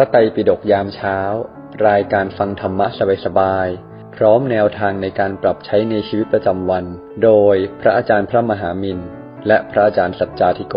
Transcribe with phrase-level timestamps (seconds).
[0.00, 1.18] ระไตรปิฎกยามเช้า
[1.88, 2.86] รายการฟังธรรมะ
[3.24, 6.84] สบายๆ พร้อมแนวทางในการปรับใช้ในชีวิตประจำวัน
[7.24, 8.98] โดยพระอาจารย์พระมหามิน
[9.46, 10.76] และพระอาจารย์สัจจาธิโก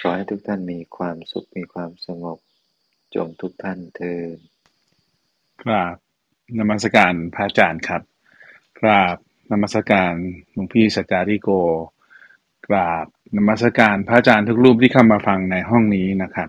[0.00, 2.38] ขอให้ทุกท่านมีความสุข มีความสงบ
[3.14, 4.38] จงทุกท่านเทิน
[5.62, 5.94] ครับ
[6.58, 8.02] นมัสการพระอาจารย์ครับ
[8.80, 9.16] กราบ
[9.50, 10.14] นมัสการ
[10.52, 11.50] หลวงพี่สัจจาริโก
[12.68, 13.06] กราบ
[13.36, 16.48] นมัสการพระอาจารย์ทุกรูปที่เข้ามาฟังในห้องนี้นะครับ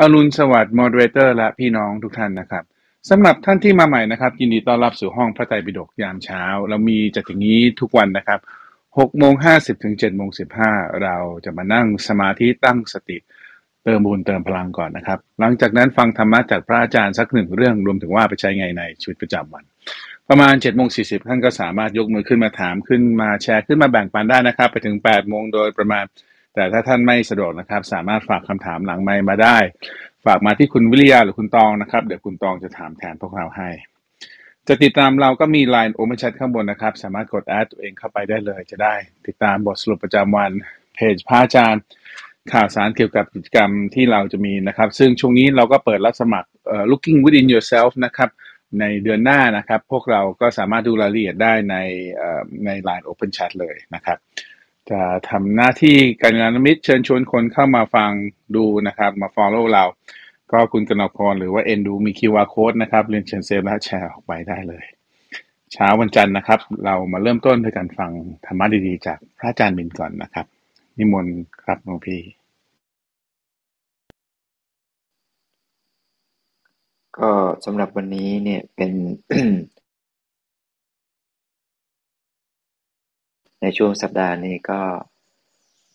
[0.00, 2.64] อรุณสวัสดิ์มอดเรเตอร์และพี่น้องทุกท่านนะครับ
[3.10, 8.40] สำหรับท่านที่มาใหม่นะครับ ยินดีต้อนรับสู่ห้องพระไตรปิฎกยามเช้า เรามีจัดอย่างนี้ทุกวันนะครับ
[8.78, 10.30] 6โมง50ถึง7โมง
[10.64, 13.18] 15 เราจะมานั่งสมาธิตั้งสติ
[13.84, 19.64] เติมบุญเติมพลังก่อนนะครับ หลังจากนั้นฟังธรรมะจากพระอาจารย์สักหนึ่งเรื่องรวมถึงว่าไปใช้ไงในชีวิตประจำวัน
[20.30, 26.04] ประมาณ7จ็ดโมงสีท่านก็สามารถยกมือขึ้นมาถามขึ้นมาแชร์ขึ้นมาแบ่งปันได้นะครับ ไปถึง8ปดโมงโดยประมาณ
[26.54, 29.58] แต่ถ้าท่านไม่สะดวกนะครับ สามารถฝากคำถามหลังไมมาได้
[30.24, 33.68] ฝากมาที่คุณวิริยาหรือคุณตองนะครับ เดี๋ยวคุณตองจะถามแทนพวกเราให้
[34.68, 38.94] จะติดตามเราก็มี Line Open Chat ข้างบนนะครับ สามารถกดแอดตัวเองเข้าไปได้เลย จะได้
[39.26, 40.50] ติดตามบทสรุปประจำวัน
[40.94, 41.82] เพจพระอาจารย์
[42.52, 46.48] ข่าวสารเกี่ยวกับกิจกรรมที่เราจะมีนะครับ ซึ่งช่วงนี้เราก็เปิดรับสมัคร
[46.90, 48.30] looking within yourself นะครับ
[48.80, 51.76] ในเดือนหน้านะครับ พวกเราก็สามารถดูรายละเอียดได้ใน
[52.66, 54.18] ใน Line Open Chat เลยนะครับ
[54.90, 55.00] จะ
[55.30, 58.10] ทำหน้าที่การงานมิตรเชิญชวนคนเข้ามาฟัง
[58.56, 59.84] ดูนะครับ มา follow เรา
[60.52, 64.84] ก็คุณกนกพรหรือว่าเอ็นดูมี QR code นะครับ เรียนเชิญเซฟและแชร์ออกไปได้เลย
[65.72, 68.10] เช้าวันจันทร์นะครับ เรามาเริ่มต้นด้วยการฟัง
[68.46, 70.46] ธรรมะดีๆ จากพระอาจารย์มินก่อนนะครับ
[70.98, 72.20] นิมนต์ครับหลวงพี่
[77.18, 77.30] ก็
[77.64, 78.92] สำหรับวันนี้เนี่ยเป็น
[83.60, 84.82] ในช่วงสัปดาห์นี้ก็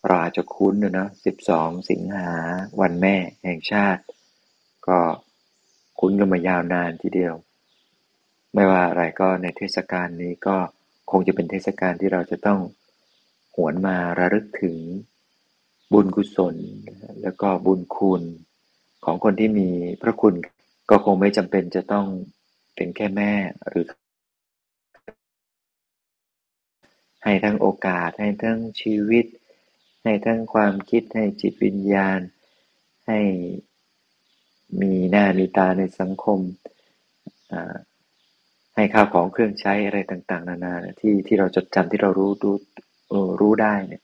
[0.08, 1.10] เราอาจจะคุ้นอยู่เนอะ
[1.48, 2.30] 12สิงหา
[2.82, 4.02] วันแม่แห่งชาติ
[4.88, 5.00] ก็
[6.00, 7.34] คุ้นกันมายาวนานทีเดียว
[8.54, 10.58] ไม่ว่าอะไรก็ในเทศกาลนี้ก็
[11.12, 12.60] คงจะเป็นเทศกาลที่เราจะต้อง
[13.56, 14.78] หวนมาระลึกถึง
[15.94, 16.56] บุญกุศล
[17.22, 18.22] แล้วก็บุญคุณ
[19.06, 19.70] ของคนที่มี
[20.02, 20.36] พระคุณ
[20.92, 22.06] ก็คงไม่จำเป็นจะต้อง
[22.76, 23.34] เป็นแค่แม่
[23.68, 23.86] หรือ
[27.24, 29.26] ให้ทั้งโอกาส ให้ทั้งชีวิต
[30.04, 32.20] ให้ทั้งความคิดให้จิตวิญญาณ
[33.08, 33.20] ให้
[34.82, 36.40] มีหน้ามีตาในสังคม
[38.76, 42.56] ให้ข้าวของเครื่องใช้อะไรต่างๆ นานาที่ที่เราจดจำที่เรารู้รู้
[43.40, 44.04] รู้ได้เนี่ย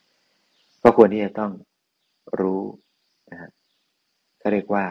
[0.83, 1.51] ก็ควรที่จะต้อง
[2.39, 2.61] รู้
[3.31, 3.49] นะฮะ
[4.39, 4.85] เขาเรียกว่า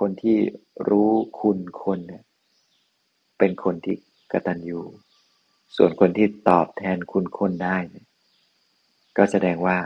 [0.00, 0.38] คนที่
[0.88, 2.24] รู้คุณคนเนี่ย
[3.38, 3.96] เป็นคนที่
[4.32, 4.80] กตัญญู
[5.76, 8.06] ส่วนคนที่ตอบแทนคุณคนได้เนี่ย
[9.16, 9.76] ก็แสดงว่า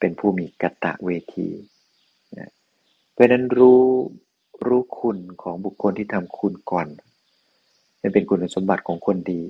[0.00, 1.48] เป็นผู้มีกตะเวที
[2.38, 2.50] นะ
[3.12, 3.82] เพราะนั้นรู้
[4.66, 6.86] รู้คุณของบุคคลที่ทำคุณก่อน
[8.00, 9.42] นี่เป็นคุณสมบัติของคนดี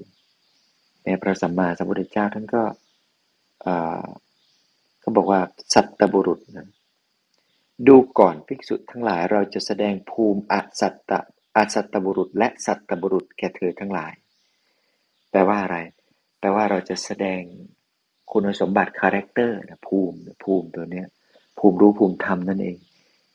[1.05, 2.63] ในพระสัมมาสัมพุทธเจ้าท่านก็
[5.01, 5.41] เขาบอกว่า
[5.75, 6.69] สัตตบุรุษนะ
[7.89, 11.21] ดูก่อน ภิกษุทั้งหลาย เราจะแสดงภูมิอสัตตะ
[11.57, 14.13] อสัตตบุรุษ และสัตตบุรุษแก่เธอทั้งหลาย
[15.31, 15.79] แปลว่าอะไร
[16.39, 17.43] แปลว่าเราจะแสดง
[18.33, 21.07] คุณสมบัติ character นะภูมิภูมิตัวเนี้ย
[21.59, 22.77] ภูมิรู้ภูมิธรรมนั่นเอง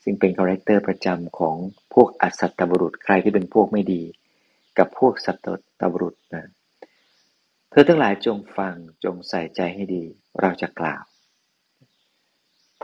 [0.04, 1.56] ซึ่งเป็น character ประจำของ
[1.94, 4.04] พวกอสัตตบุรุษ ใครที่เป็นพวกไม่ดี
[4.78, 5.38] กับพวกสัต
[5.80, 6.46] ตบุรุษนะ
[7.70, 10.04] เธอทั้งหลายจงฟังจงใส่ใจให้ดี
[10.42, 11.04] เราจะกล่าว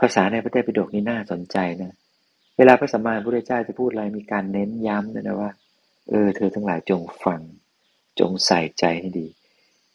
[0.00, 1.92] ภาษาในพระไตรปิฎกนี่น่าสนใจนะ
[2.56, 5.50] เวลาพระสัมมาสัมพุทธเจ้าจะพูดอะไรมีการเน้นย้ำด้วยนะว่า
[6.08, 7.40] เออ เธอทั้งหลายจงฟัง
[8.20, 9.26] จงใส่ใจให้ดี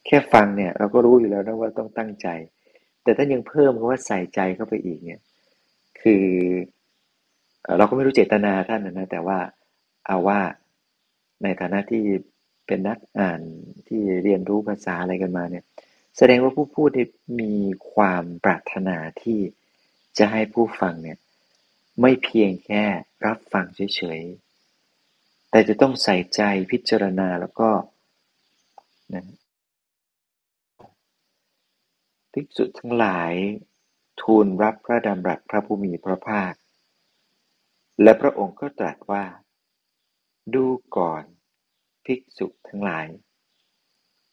[0.06, 2.28] แค่ฟังเนี่ยเราก็รู้อยู่แล้วนะว่าต้องตั้งใจ
[3.04, 5.22] แต่ถ้ายังเพิ่มคำว่าใส่ใจเข้าไปอีกเนี่ย
[6.02, 6.26] คือ
[7.78, 9.40] เราก็ไม่รู้เจตนาท่านนะแต่ว่า
[10.08, 10.40] เอาว่า
[11.44, 12.04] ในฐานะที่
[12.68, 13.42] เป็นนักอ่าน
[13.88, 15.64] ที่เรียนรู้ภาษาอะไรกันมาเนี่ย
[16.18, 16.90] แสดงว่าผู้พูด
[17.42, 17.54] มี
[17.94, 19.40] ความปรารถนาที่
[20.18, 21.18] จะให้ผู้ฟังเนี่ย
[22.02, 22.84] ไม่เพียงแค่
[23.26, 26.42] รับฟังเฉยๆ แต่จะต้องใส่ใจ
[26.72, 27.70] พิจารณาแล้วก็
[29.14, 29.26] นะ
[32.32, 33.34] ภิกษุทั้งหลาย
[34.22, 36.54] ทูลรับพระดำรัสพระผู้มีพระภาค
[38.02, 39.26] และพระองค์ก็ตรัสว่า
[40.54, 40.66] ดู
[40.98, 41.24] ก่อน
[42.06, 43.08] ภิกษุทั้งหลาย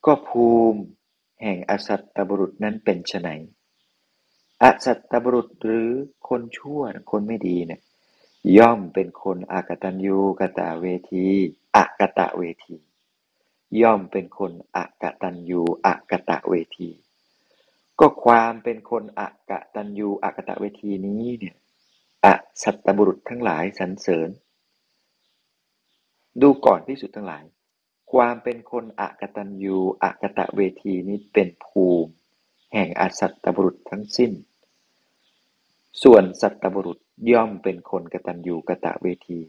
[0.06, 0.80] ก็ภูมิ
[1.42, 3.28] แห่งอสัตตบุรุษนั้นเป็นไฉน
[4.62, 5.88] อสัตตบุรุษหรือ
[6.28, 7.81] คนชั่วคนไม่ดีเนี่ย
[8.58, 11.26] ย่อมเป็นคนอากตัญญูกตะเวที
[11.76, 12.76] อกตะเวที
[13.82, 16.90] ย่อมเป็นคนอกตัญญูอกตะเวที
[18.00, 19.20] ก็ความเป็นคนอ
[19.50, 21.56] กตัญญูอกตะเวทีนี้เนี่ย
[22.25, 22.26] อ
[22.62, 24.28] สัตตบุรุษทั้งหลายสรรเสริญ
[26.40, 27.44] ดูก่อนพิสุทธ์ทั้งหลาย
[28.12, 32.12] ความเป็นคนอกตัญญูอกตะเวทีนี้เป็นภูมิ
[32.72, 34.32] แห่งอสัตตบุรุษทั้งสิ้น
[36.03, 36.99] ส่วนสัตบุรุษ
[37.33, 39.41] ย่อมเป็นคนกตัญญูกะตะเวที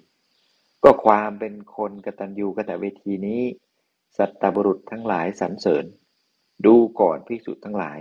[0.84, 3.42] ก็ความเป็นคนกตัญญูกะตะเวทีนี้
[4.18, 5.86] สัตบุรุษทั้งหลายสรรเสริญ
[6.66, 8.00] ดูก่อนพิสุทธ์ทั้งหลาย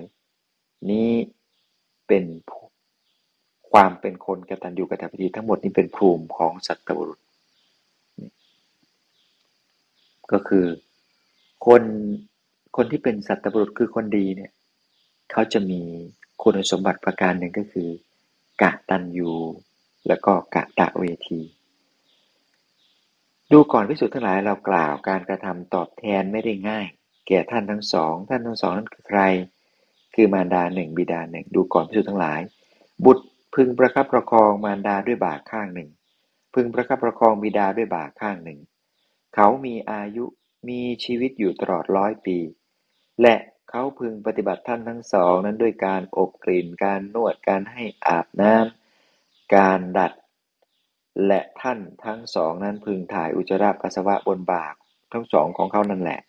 [0.91, 1.13] นี้
[2.09, 2.25] เป็น
[3.71, 7.21] ความเป็นคนกตัญญูกะตะเวทีทั้งหมดนี้เป็นภูมิของสัตบุรุษ
[10.33, 10.67] ก็คือ
[11.67, 11.83] คน
[12.77, 14.53] คนที่เป็นสัตบุรุษคือคนดีเนี่ย
[15.33, 15.81] เขาจะมี
[16.43, 17.89] คุณสมบัติประการหนึ่งก็คือ
[18.63, 19.35] กะตัญญู
[20.09, 21.41] แล้วก็กะตะเวที
[23.53, 26.87] ดูก่อนพิสุทธ์ทั้งหลายเรากล่าวการกระทำตอบแทนไม่ได้ง่าย
[27.27, 29.23] แก่ท่านทั้งสอง ท่านทั้งสองนั้นคือใคร
[30.15, 32.41] คือมารดาหนึ่งบิดาหนึ่งดูก่อนพิสุทธ์ทั้งหลาย
[33.05, 33.25] บุตร
[33.55, 35.89] พึงประคับประคองมารดาด้วยบ่าข้างหนึ่ง
[36.55, 38.59] พึงประคับประคองบิดาด้วยบ่าข้างหนึ่ง
[39.35, 40.25] เขามีอายุ
[40.69, 42.39] มีชีวิตอยู่ตลอดร้อยปี
[43.23, 43.35] และ
[43.71, 50.13] เขาพึงปฏิบัติท่านทั้งสองนั้นด้วยการอบกลิ่น การนวด การให้อาบน้ำ การดัด
[51.27, 54.75] และท่านทั้งสองนั้นพึงถ่ายอุจจาระปัสสาวะบนบาก
[55.13, 56.21] ทั้งสองของเขานั่นแหละ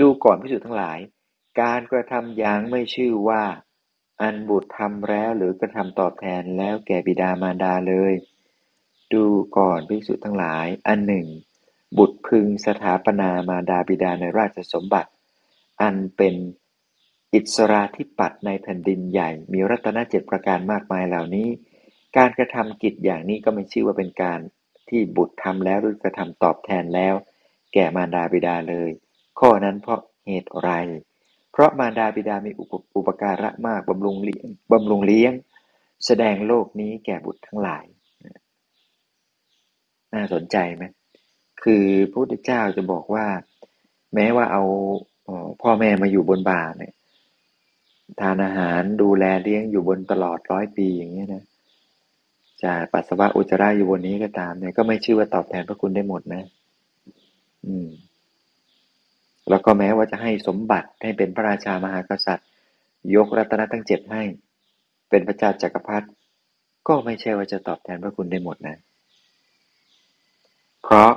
[0.00, 0.98] ดูก่อนพิสูจน์ทั้งหลาย
[1.60, 3.44] การกระทำอย่างไม่ชื่อว่า
[4.22, 8.14] อันบุตรทำแล้วหรือกระทำตอบแทนแล้วแก่บิดามารดาเลย
[9.14, 9.24] ดู
[9.56, 11.26] ก่อนภิกษุทั้งหลาย อันหนึ่ง
[11.98, 15.10] บุตรพึงสถาปนามารดาบิดาในราชสมบัติ
[15.82, 16.34] อันเป็น
[17.34, 21.48] อิสราธิปัตในแผ่นดินใหญ่ มีรัตนเจ็ดประการมากมายเหล่านี้
[22.16, 24.40] การกระทำกิจอย่างนี้ก็ไม่ชื่อว่าเป็นการ
[24.88, 27.14] ที่บุตรทำแล้วหรือกระทำตอบแทนแล้ว
[27.74, 28.90] แก่มารดาบิดาเลย
[29.40, 30.70] ข้อนั้นเพราะเหตุไร
[31.52, 32.50] เพราะมารดาบิดามี
[32.96, 35.32] อุปการะมากบำรุงเลี้ยงบำรุงเลี้ยง
[36.06, 37.84] แสดงโลกนี้แก่บุตรทั้งหลาย
[40.14, 40.84] น่าสนใจไหม
[41.62, 43.26] คือพระพุทธเจ้าจะบอกว่า
[44.14, 44.64] แม้ว่าเอา
[45.62, 46.92] พ่อแม่มาอยู่บนบ่าเนี่ย
[48.20, 51.44] ทานอาหารดูแลเลี้ยงอยู่บนตลอดร้อยปีอย่างนี้นะ
[52.62, 56.42] จะปัสสาวะอุจจาระอยู่บนนี้ก็ตามเนี่ยก็ไม่ชื่อว่าตอบแทนพระคุณได้หมดนะ
[57.66, 57.88] อืม
[59.50, 62.48] แล้วก็แม้ว่าจะให้สมบัติให้เป็นพระราชามหากษัตริย์
[63.14, 64.22] ยกรัตนทั้งเจ็ดให้
[65.10, 66.06] เป็นพระเจ้าจักรพรรดิ
[66.88, 68.76] ก็ไม่ใช่ว่าจะตอบแทนพระคุณได้หมดนะ
[70.82, 71.12] เพราะ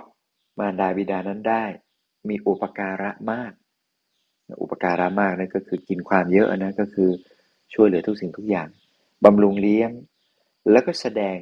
[0.57, 1.63] มารดาบิดานั้นได้
[2.29, 3.51] มีอุปการะมาก
[4.61, 7.09] อุปการะมากนั่นก็คือกินความเยอะนะก็คือ
[7.73, 8.69] ช่วยเหลือทุกสิ่งทุกอย่าง
[9.25, 9.91] บำรุงเลี้ยง
[10.71, 11.37] แล้วก็แสดง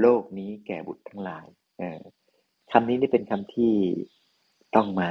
[0.00, 1.46] โลกนี้แก่บุตรทั้งหลาย
[2.70, 3.74] คำนี้นี่เป็นคำที่
[4.74, 5.10] ต้องมา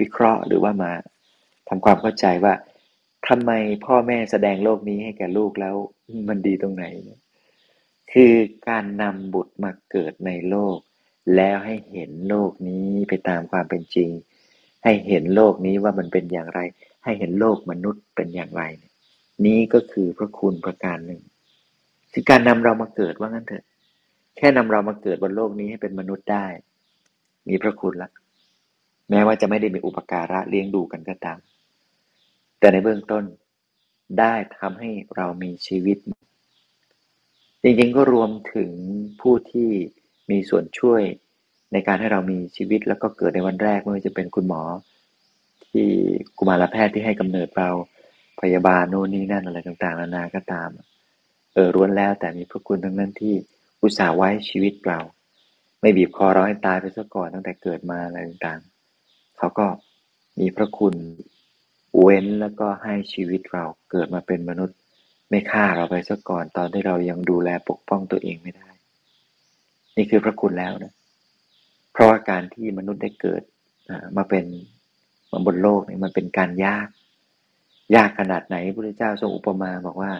[0.00, 0.92] วิเคราะห์หรือว่ามา
[1.68, 2.54] ทำความเข้าใจว่า
[3.28, 3.50] ทำไม
[3.84, 5.76] พ่อแม่แสดงโลกนี้ให้แก่ลูกแล้ว
[6.28, 6.84] มันดีตรงไหน
[8.12, 8.32] คือ
[8.68, 10.78] การนำบุตรมาเกิดในโลก
[11.36, 14.08] แล้วให้เห็นโลกนี้ไปตามความเป็นจริง
[14.84, 16.60] ให้เห็นโลกนี้ว่ามันเป็นอย่างไร
[17.04, 18.62] ให้เห็นโลกมนุษย์เป็นอย่างไร
[19.46, 21.20] นี้ก็คือพระคุณประการหนึ่ง
[22.12, 23.64] คือการนำเรามาเกิดว่างั้นเถอะ
[24.36, 26.46] แค่นำเรามาเกิดบนโลกนี้ให้เป็นมนุษย์ได้
[27.48, 28.10] มีพระคุณละ
[29.10, 31.38] แม้ว่าจะไม่ได้มีอุปการะเลี้ยงดูกันก็ตาม
[32.58, 33.24] แต่ในเบื้องต้น
[34.18, 35.98] ได้ทำให้เรามีชีวิต
[37.62, 38.70] จริงๆก็รวมถึง
[39.20, 39.70] ผู้ที่
[40.30, 41.02] มีส่วนช่วย
[41.72, 44.62] ในการให้เรามีชีวิตแล้วก็เกิดในวันแรกไม่ว่าจะเป็นคุณหมอ
[45.70, 45.88] ที่
[46.38, 47.70] กุมารแพทย์ที่ให้กำเนิดเรา
[48.40, 50.68] พยาบาลโน่นนี่นั่นอะไรต่างๆนานาก็ตาม
[51.54, 53.34] เออร้วนแล้วแต่มีพระคุณทั้งนั้นที่
[53.82, 55.00] อุตส่าห์ไว้ชีวิตเรา
[55.80, 59.66] ไม่บีบคอเราให้ตายไปซะก่อนตั้งแต่เกิดมาอะไรต่างๆเขาก็
[60.40, 60.94] มีพระคุณ
[62.00, 64.76] เว้นแล้วก็ให้ชีวิตเราเกิดมาเป็นมนุษย์
[65.30, 68.68] ไม่ฆ่าเราไปซะก่อนตอนที่เรายังดูแลปกป้องตัวเองไม่ได้
[69.96, 70.92] นี่คือพระคุณแล้วนะ
[72.00, 73.42] ราะว่าการที่มนุษย์ได้เกิด
[74.16, 74.44] มาเป็น
[75.30, 76.88] มาบนโลกนี่มันเป็นการยาก
[77.94, 80.12] ยากขนาดไหนพระพุทธเจ้าทรงอุปมาบอกว่า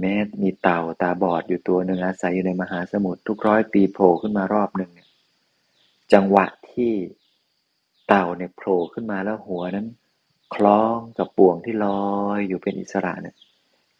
[0.00, 4.90] แม้มีเต่าตาบอดอยู่ตัวหนึ่งอาศัยอยู่ในมหาสมุทรทุกร้อยปีโผล่ขึ้นมารอบหนึ่ง
[6.12, 6.92] จังหวะที่
[8.08, 9.86] เต่าเนี่ยโผล่ขึ้นมาแล้วหัวนั้น
[10.54, 13.36] คล้องกับป่วงที่ลอยอยู่เป็นอิสระเนี่ย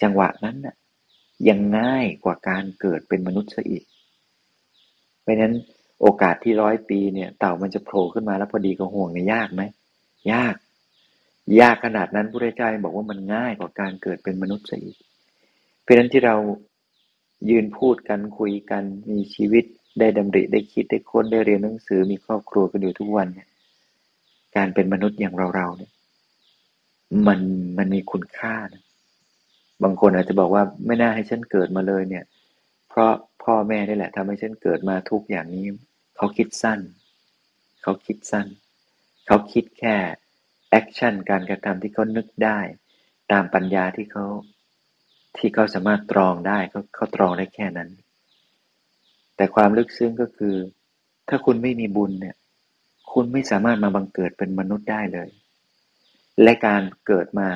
[0.03, 0.75] จังหวะนั้นน่ะ
[1.49, 3.85] ยังง่ายกว่าการเกิดเป็นมนุษย์ซะอีก
[5.23, 5.55] เพราะนั้น
[6.01, 9.63] โอกาสที่ร้อยปีเนี่ยเต่ามันจะโผล่ขึ้นมาแล้วพอดีกับห่วงเนี่ยยากไหม
[10.33, 10.55] ยาก
[11.61, 14.93] ยากขนาดนั้นพระเจ้าบอกว่ามันง่ายกว่าการเกิดเป็นมนุษย์ซะอี
[15.83, 16.37] เพราะนั้นที่เรา
[17.51, 19.65] ยืนพูดกันคุยกันมีชีวิต
[19.99, 23.49] ได้ดำริได้คิดได้ค้นได้เรียนหนังสือมีครอบครัวกันอยู่ทุกวันเนี่ย
[24.57, 25.93] การเป็นมนุษย์อย่างเราๆเนี่ย
[27.27, 27.41] มัน
[27.79, 28.83] มันมีคุณค่านะ
[29.83, 32.25] บางคนอาจจะบอกว่าไม่น่าให้ฉันเกิดมาเลยเนี่ย
[32.89, 35.67] เพราะพ่อแม่นี่แหละทำให้ฉันเกิดมาทุกอย่างนี้
[36.17, 36.81] เขาคิดสั้น
[37.83, 38.47] เขาคิดสั้น
[39.27, 39.97] เขาคิดแค่
[40.71, 42.59] แอคชั่นการกระทำที่เขานึกได้
[43.33, 44.27] ตามปัญญาที่เขา
[45.37, 47.91] ที่เขาสามารถตรองได้เขาเขาตรองได้แค่นั้น
[49.37, 50.57] แต่ความลึกซึ้งก็คือ
[51.29, 52.37] ถ้าคุณไม่มีบุญเนี่ย
[53.13, 55.29] คุณไม่สามารถมาบังเกิดเป็นมนุษย์ได้เลย
[56.43, 57.51] และการเกิดมา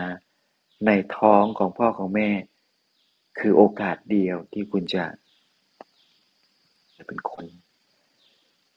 [0.87, 2.31] ในท้องของพ่อของแม่
[3.39, 5.05] คือโอกาสเดียวที่คุณจะ
[7.03, 7.47] จะเป็นคน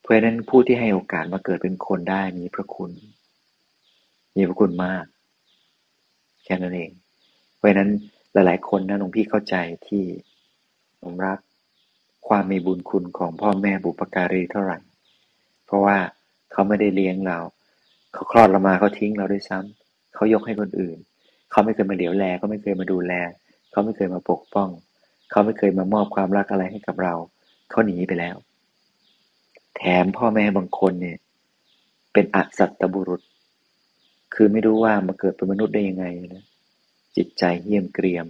[0.02, 2.92] เพราะนั้นผู้ที่ให้โอกาสมาเกิดเป็นคนได้มีพระคุณ
[4.36, 5.06] มีพระคุณมาก
[6.44, 6.92] แค่นั้นเอง
[7.56, 7.90] เพราะนั้น
[8.34, 9.56] หลาย ๆ คนนะหลวงพี่เข้าใจ
[9.88, 10.04] ที่
[11.02, 11.40] ผมรัก
[12.28, 14.78] ความมีบุญคุณของพ่อแม่บุปการีเท่าไหร่
[15.66, 15.98] เพราะว่า
[16.52, 17.40] เขาไม่ได้เลี้ยงเรา
[18.14, 20.98] เขาคลอดเรามาเขาทิ้งเราด้วยซ้ำเขายกให้คนอื่น
[21.52, 23.14] เขาไม่เคยมาเหลียวแลเขาไม่เคยมาดูแล
[23.72, 24.70] เขาไม่เคยมาปกป้อง
[25.32, 27.14] เขาไม่เคยมามอบความรักอะไรให้กับเรา
[27.70, 28.36] เขาหนีไปแล้ว
[29.76, 31.18] แถมพ่อแม่บางคนเนี่ย
[32.14, 33.22] เป็นอสัตตบุรุษ
[34.34, 36.06] คือไม่รู้ว่ามาเกิดเป็นมนุษย์ได้ยังไง
[36.36, 36.44] นะ
[37.16, 38.28] จิตใจเหี้ยมเกรียม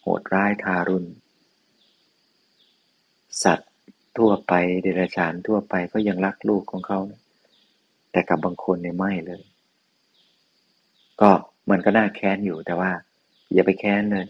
[0.00, 1.08] โหดร้ายทารุณ
[3.42, 3.72] สัตว์
[4.16, 7.20] ทั่วไปเดรัจฉานทั่วไปก็ยังรักลูกของเขานะ
[8.12, 9.42] แต่กับบางคนเนี่ยไม่เลย
[11.20, 11.30] ก็
[11.70, 12.90] มันก็น่าแค้นอยู่แต่ว่า
[13.52, 14.26] อย่าไปแค้นเลย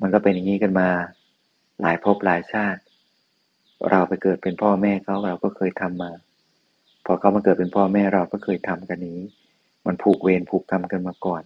[0.00, 0.88] มันก็เป็นอย่างนี้กันมา
[1.80, 2.80] หลายภพหลายชาติ
[3.90, 6.12] เราไปเกิดเป็นพ่อแม่เขาเราก็เคยทำมา
[7.06, 9.20] พอเขามาเกิดเป็นพ่อแม่เราก็เคยทำกันนี้
[9.86, 11.42] มันผูกเวรผูกกรรมกันมาก่อน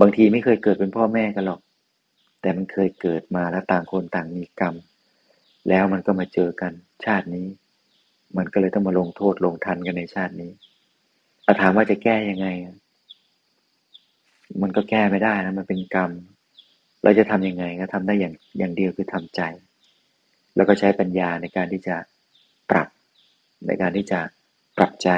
[0.00, 1.60] บางทีไม่เคยเกิดเป็นพ่อแม่กันหรอก
[2.40, 4.74] แต่มันเคยเกิดมาแล้วต่างคนต่างมีกรรม
[5.68, 6.72] แล้วมันก็มาเจอกัน
[7.04, 7.46] ชาตินี้
[8.36, 10.50] มันก็เลยต้องมาลงโทษลงทันกันในชาตินี้
[11.46, 12.48] อาถามว่าจะแก้ยังไง
[14.62, 16.10] มันก็แก้ไม่ได้นะ มันเป็นกรรม
[17.04, 19.40] เราจะทำยังไงก็ทำได้อย่างอย่างเดียวคือทำใจ
[20.56, 21.96] แล้วก็ใช้ปัญญาในการที่จะ
[22.70, 22.88] ปรับ
[23.66, 24.20] ในการที่จะ
[24.76, 25.08] ปรับใจ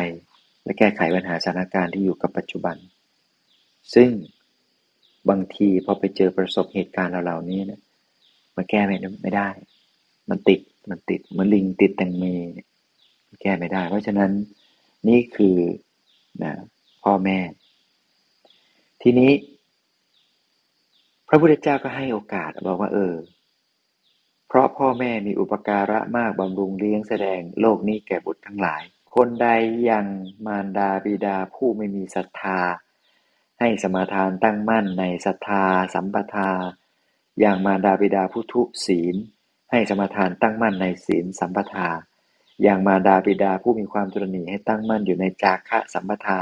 [0.64, 2.76] และแก้ไขปัญหาสถานการณ์ที่อยู่กับปัจจุบัน
[3.94, 4.10] ซึ่ง
[5.28, 7.80] บางทีพอไปเจอประสบเหตุการณ์เหล่านี้นี่ย
[8.56, 9.48] มันแก้ไม่ได้
[10.30, 10.60] มันติด
[10.90, 12.24] มันติดเหมือนลิงติดแตงเม
[13.42, 14.30] แก้ไม่ได้ เพราะฉะนั้น
[15.08, 15.58] นี่คือ
[16.42, 16.52] นะ
[17.04, 17.38] พ่อแม่
[19.02, 19.32] ทีนี้
[21.28, 23.12] พระพุทธเจ้าก็ให้โอกาสบอกว่า เออ
[24.56, 28.82] ราะพ่อแม่มีอุปการะมากบำรุงเลี้ยงแสดงโลกนี้แก่บุตรทั้งหลาย
[29.14, 29.48] คนใด
[29.90, 30.06] ยัง
[30.46, 32.60] มารดาบิดาผู้ไม่มีศรัทธา
[33.60, 36.50] ให้สมาทานตั้งมั่นในศรัทธา สัมปทา
[37.40, 39.14] อย่างมารดาบิดาผู้ทุศีล
[39.70, 41.88] ให้สมาทานตั้งมั่นในศีลสัมปทา
[42.62, 46.40] อย่างมารดาบิดาผู้มีความตรณีให้ตั้งมั่นอยู่ในจาคะสัมปทา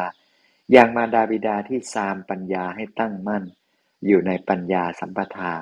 [0.73, 3.45] อย่างมารดาบิดาที่สามปัญญาให้ตั้งมั่น
[4.07, 5.53] อยู่ในปัญญาสัมปทา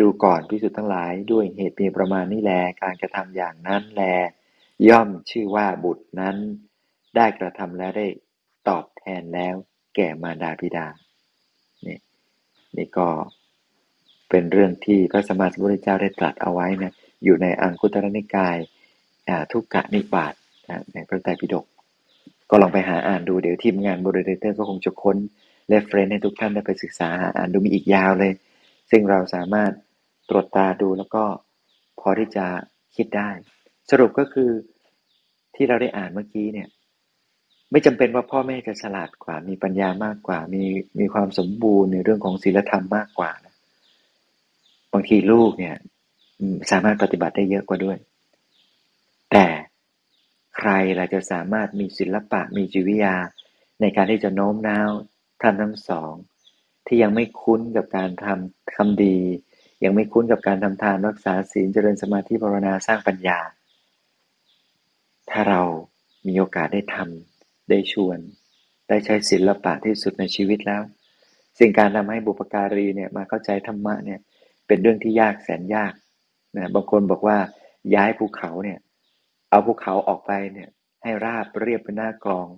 [0.00, 2.52] ดูก่อนพิสุทธ์ทั้งหลายด้วยเหตุมีประมาณนี้แล
[2.82, 4.04] การกระทำอย่างนั้นแล
[4.88, 6.36] ย่อมชื่อว่าบุตรนั้น
[7.16, 8.06] ได้กระทำและได้
[8.68, 9.54] ตอบแทนแล้ว
[9.94, 10.86] แก่มารดาบิดา
[11.86, 11.98] นี่
[12.76, 13.08] นี่ก็
[14.30, 16.92] เป็นเรื่องที่พระสมมาสัมพุทธเจ้าได้ตรัสเอาไว้นะ
[17.24, 18.56] อยู่ในอังคุตตรนิกาย
[19.52, 20.34] ทุกกะนิบาต
[20.92, 21.66] ในพระไตรปิฎก
[22.50, 25.16] ก็ลองไปหาอ่านดูเดี๋ยวทีมงาน creator ก็คงจะค้น
[25.68, 28.32] reference ให้ทุกท่านได้ไปศึกษาหาอ่านดูมีอีกยาวเลย
[28.90, 29.72] ซึ่งเราสามารถ
[30.30, 31.24] ตรวจตาดูแล้วก็
[32.00, 32.46] พอที่จะ
[32.96, 33.30] คิดได้
[33.90, 34.50] สรุปก็คือ
[35.54, 36.68] ที่เราได้อ่านเมื่อกี้เนี่ย
[37.70, 40.62] ไม่จำเป็นว่าพ่อแม่จะฉลาดกว่า มีปัญญามากกว่า มี
[41.00, 43.54] มีความสมบูรณ์ในเรื่องของศีลธรรมมากกว่านะ
[44.92, 45.76] บางทีลูกเนี่ย
[46.70, 47.98] สามารถปฏิบัติได้เยอะกว่าด้วย
[49.30, 49.46] แต่
[50.56, 53.16] ใครเราจะสามารถมีศิลปะมีจิวิยา
[53.80, 54.90] ในการที่จะโน้มน้าว
[55.42, 56.12] ท่านทั้งสอง
[56.86, 59.18] ที่ยังไม่คุ้นกับการทำคำดี
[59.84, 63.38] ยังไม่คุ้นกับการทำทานรักษาศีลเจริญสมาธิภาวนาสร้างปัญญา
[65.30, 65.62] ถ้าเรา
[66.26, 68.18] มีโอกาสได้ทำได้ชวน
[68.88, 70.82] ได้ใช้ศิลปะที่สุดในชีวิตแล้ว
[71.58, 74.20] สิ่งการทำให้บุปการีเนี่ยมาเข้าใจธรรมะเนี่ย
[74.66, 75.92] เป็นเรื่องที่ยากแสนยาก
[76.56, 77.38] นะบางคนบอกว่า
[77.94, 78.78] ย้ายภูเขาเนี่ย
[79.50, 80.68] เอาภูเขาออกไปเนี่ย
[81.02, 82.48] ให้ราบเรียบเป็นหน้ากลอง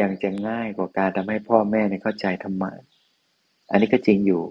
[0.00, 2.70] ยังจะง่ายกว่าการทำให้พ่อแม่เนี่ยเข้าใจธรรมะ
[3.70, 4.42] อันนี้ก็จริงอยู่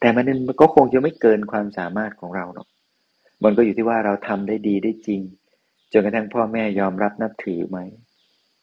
[0.00, 2.68] แต่มันมันก็คงจะไม่เกินความสามารถของเราหรอก
[3.44, 5.20] มันก็อยู่ที่ว่าเราทำได้ดีได้จริง
[5.92, 7.78] จนกระทั่งพ่อแม่ยอมรับนับถือไหม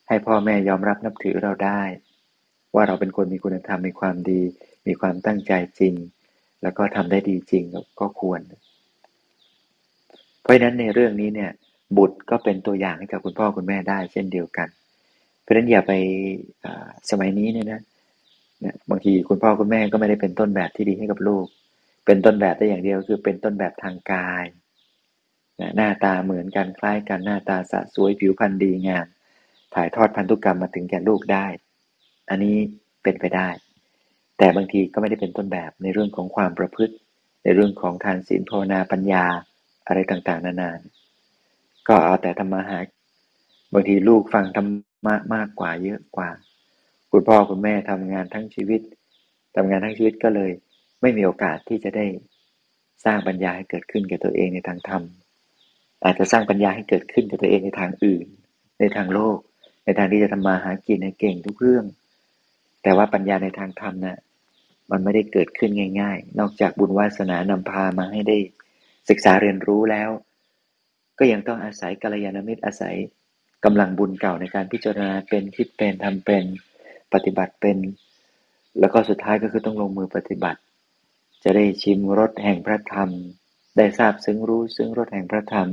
[0.07, 1.81] ให้พ่อแม่ยอมรับนับถือเราได้
[2.75, 4.41] ว่าเราเป็นคนมีคุณธรรมมีความดี
[4.87, 5.93] มีความตั้งใจจริง
[6.61, 7.63] แล้วก็ทำได้ดีจริง
[7.99, 8.41] ก็ควร
[10.41, 11.51] เพราะฉะนั้นในเรื่องนี้เนี่ย
[11.97, 14.67] บุตรก็เป็นตัวอย่างให้กับคุณพ่อคุณแม่ได้ เช่นเดียวกัน
[15.41, 15.93] เพราะฉะนั้นอย่าไป
[17.09, 17.81] สมัยนี้เนี่ยนะ
[18.89, 21.45] บางทีคุณพ่อคุณแม่ก็ไม่ได้เป็นต้นแบบที่ดีให้กับลูก
[22.05, 24.45] เป็นต้นแบบได้อย่างเดียวคือเป็นต้นแบบทางกาย
[25.75, 29.05] หน้าตาเหมือนกันคล้ายกันหน้าตาสะสวยผิวพรรณดีงาม
[29.75, 31.47] ถ่ายทอดพันธุกรรมมาถึงแก่ลูกได้
[32.29, 32.55] อันนี้
[33.03, 33.47] เป็นไปได้
[34.37, 36.95] แต่บางทีก็ไม่ได้เป็นต้นแบบในเรื่องของความประพฤติ
[37.43, 39.25] ในเรื่องของทานศีลภาวนาปัญญา
[39.87, 40.71] อะไรต่างๆ นานา
[41.87, 42.79] ก็เอาแต่ธรรมะหา
[43.73, 44.67] บางทีลูกฟังธรร
[45.05, 46.29] มะมากกว่าเยอะกว่า
[47.15, 48.81] คุณพ่อคุณแม่ทำงานทั้งชีวิต
[49.55, 50.51] ทำงานทั้งชีวิตก็เลย
[51.01, 52.05] ไม่มีโอกาสที่จะได้
[53.05, 55.03] สร้างปัญญาให้เกิดขึ้นกับตัวเองในทางธรรม
[56.03, 58.25] อาจจะสร้างปัญญาให้เกิดขึ้นกับตัวเองในทางอื่น
[58.79, 59.37] ในทางโลก
[59.85, 61.85] ในทางที่จะทำมาหากินในเก่งทุกเรื่อง
[62.83, 64.19] แต่ว่าปัญญาในทางธรรมนะ่ะ
[64.91, 68.37] มันไม่ได้เกิดขึ้นง่าย ๆ นอกจากบุญวาสนานำพามาให้ได้
[69.09, 70.09] ศึกษาเรียนรู้แล้ว
[71.19, 72.95] ก็ยังต้องอาศัยกัลยาณมิตรอาศัย
[73.65, 76.45] กำลังบุญเก่าในการพิจารณาเป็นคิดเป็นทำเป็น
[77.13, 77.77] ปฏิบัติเป็น
[78.79, 80.59] แล้วก็สุดท้ายก็คือต้องลงมือปฏิบัติ
[81.43, 83.09] จะได้ชิมรสแห่งพระธรรม
[83.77, 85.69] ได้ทราบซึ้งรู้ซึ้งรสแห่งพระธรรม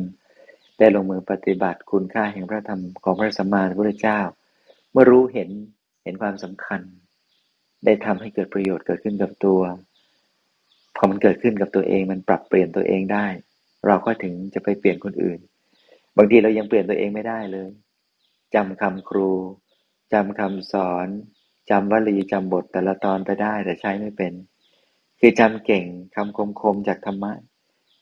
[0.79, 4.21] ได้ลงมือปฏิบัติคุณค่าแห่งพระธรรมของพระสัมมาสัมพุทธเจ้า
[4.93, 5.51] เมื่อรู้เห็น
[6.03, 6.81] เห็นความสำคัญ
[7.85, 9.61] ได้ทำให้เกิดประโยชน์เกิดขึ้นกับตัว
[10.97, 13.27] พอมันเกิดขึ้นกับตัวเองมันปรับเปลี่ยนตัวเองได้
[13.87, 15.39] เราก็ถึงจะไปเปลี่ยนคนอื่น
[16.17, 17.69] บางทีเรายังเปลี่ยนตัวเองไม่ได้เลย
[18.55, 19.31] จำคำครู
[20.13, 21.09] จำคำสอน
[21.71, 24.33] จำวลีจำบทแต่ละตอนไปได้แต่ใช้ไม่เป็น
[25.21, 27.33] คือจำเก่งคำคมคมจากธรรมะ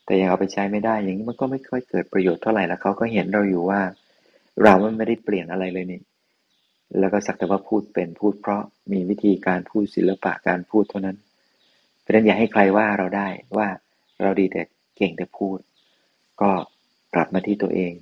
[0.05, 3.81] แต่ยังเอาไปใช้ไม่ได้ อย่างนี้มันก็ไม่ค่อยเกิดประโยชน์เท่าไหร่แล้วเขาก็เห็นเราอยู่ว่า
[4.63, 6.01] เราไม่ได้เปลี่ยนอะไรเลยนี่
[6.99, 8.61] แล้วก็สักแต่ว่าพูดเป็นพูดเพราะ
[8.91, 11.17] มีวิธีการพูดศิลปะการพูดเท่านั้น
[11.99, 13.67] เพราะนั้นอย่าให้ใครว่าเราได้ว่า
[14.23, 14.61] เราดีแต่
[14.97, 15.57] เก่งแต่พูด
[16.41, 16.51] ก็
[17.15, 17.93] กลับมาที่ตัวเอง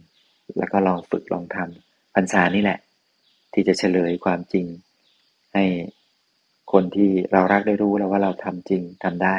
[0.57, 2.79] แล้วก็ลองฝึกลองทำพรรษานี่แหละ
[3.53, 4.65] ที่จะเฉลยความจริง
[5.53, 5.65] ให้
[6.71, 9.35] คนที่เรารักได้รู้แล้วว่าเราทำจริงทำได้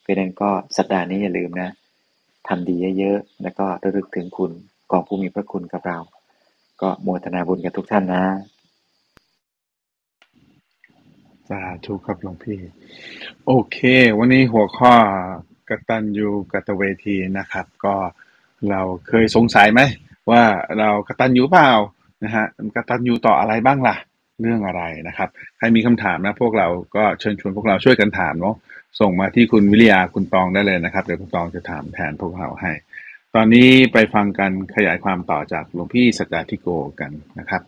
[0.00, 1.70] เพราะนั้นก็สัปดาห์นี้อย่าลืมนะ
[2.48, 4.52] ทำดีเยอะๆ แล้วก็ระลึกถึงคุณ
[4.90, 5.98] กองผู้มีพระคุณกับเรา
[6.82, 8.24] ก็โมทนาบุญกับทุกท่านนะ
[11.48, 12.58] สาธุครับหลวงพี่
[13.46, 13.78] โอเค
[14.18, 14.92] วันนี้หัวข้อ
[15.68, 17.94] กตัญญูกตเวทีนะครับ ก็
[18.70, 19.80] เราเคยสงสัยไหม
[20.30, 20.42] ว่า
[20.78, 21.70] เรากตัญญูเปล่า
[22.24, 23.96] นะฮะกตัญญูต่ออะไรบ้างล่ะ
[24.40, 25.28] เรื่องอะไรนะครับ
[25.58, 28.56] ใครมีคำถามนะพวกเราก็เชิญชวนพวกเราช่วยกันถามเนาะ
[29.00, 32.72] ส่งมาที่คุณวิริยาคุณตองได้เลยนะครับเดี๋ยวคุณตองจะถามแทนพวกเราให้
[33.34, 36.68] ตอนนี้ไปฟังกันขยายความต่อจากหลวงพี่สัจจทิโก
[37.00, 37.62] กันนะครับ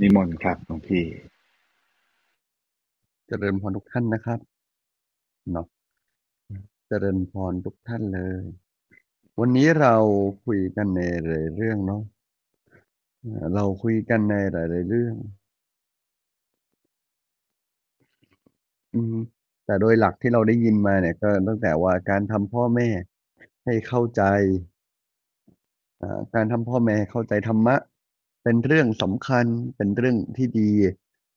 [0.00, 1.04] นิมนต์ครับหลวงพี่
[3.26, 4.40] เจริญพรทุกท่านนะครับ
[5.52, 5.66] เนาะ
[6.88, 8.42] เจริญพรทุกท่านเลย
[9.40, 9.94] วันนี้เรา
[10.44, 12.02] คุยกันในหลายเรื่องเนาะ
[13.54, 15.14] เราคุยกันในหลาย ๆ เรื่อง
[18.94, 19.16] อืม
[19.66, 22.88] แต่โดยหลักที่เราได้ยินมาเนี่ย ก็ตั้งแต่ว่าการทำพ่อแม่
[23.64, 24.22] ให้เข้าใจ
[26.34, 27.76] การทำพ่อแม่เข้าใจธรรมะ
[28.42, 30.70] เป็นเรื่องสำคัญ เป็นเรื่องที่ดี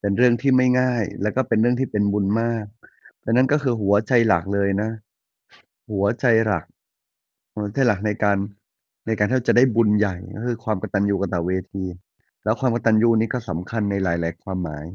[0.02, 2.66] เป็นเรื่องที่ไม่ง่าย แล้วก็เป็นเรื่องที่เป็นบุญมาก
[3.24, 4.90] ดังนั้นก็คือหัวใจหลักเลยนะ
[5.92, 6.66] หัวใจหลัก
[7.56, 8.38] หัวใจหลักในการ
[9.10, 11.84] ในการที่จะได้บุญใหญ่ก็คือความกตัญญูกตเวที
[12.44, 14.86] แล้วความกตัญญูนี้ก็สำคัญในหลาย ๆ ความหมาย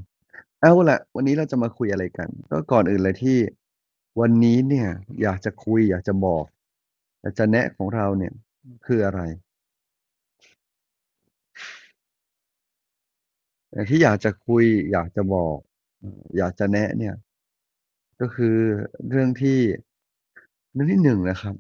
[0.61, 3.39] เอาละวันนี้เราจะมาคุยอะไรกัน ก็ก่อนอื่นเลยที่
[4.21, 4.89] วันนี้เนี่ย
[5.23, 6.45] อยากจะคุย อยากจะบอก
[7.21, 8.33] อยากจะแนะของเราเนี่ย
[8.87, 9.21] คืออะไร
[13.91, 15.57] ที่อยากจะคุย อยากจะบอก
[16.37, 17.15] อยากจะแนะเนี่ย
[18.21, 18.57] ก็คือ
[19.09, 19.59] เรื่องที่
[20.73, 21.55] เรื่องที่หนึ่งนะครับ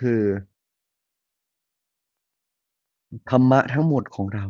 [0.00, 0.22] คือ
[3.30, 4.46] ธรรมะทั้งหมดของเรา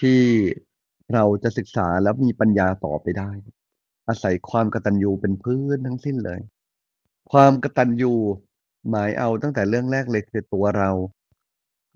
[0.00, 0.20] ที่
[1.14, 3.30] เราจะศึกษาแล้วมีปัญญาต่อไปได้
[4.08, 6.40] อาศัยความกตัญญูเป็นพื้นทั้งสิ้นเลย
[7.32, 8.12] ความกตัญญู
[8.88, 10.90] หมายเอาตั้งแต่เรื่องแรกเลยคือตัวเรา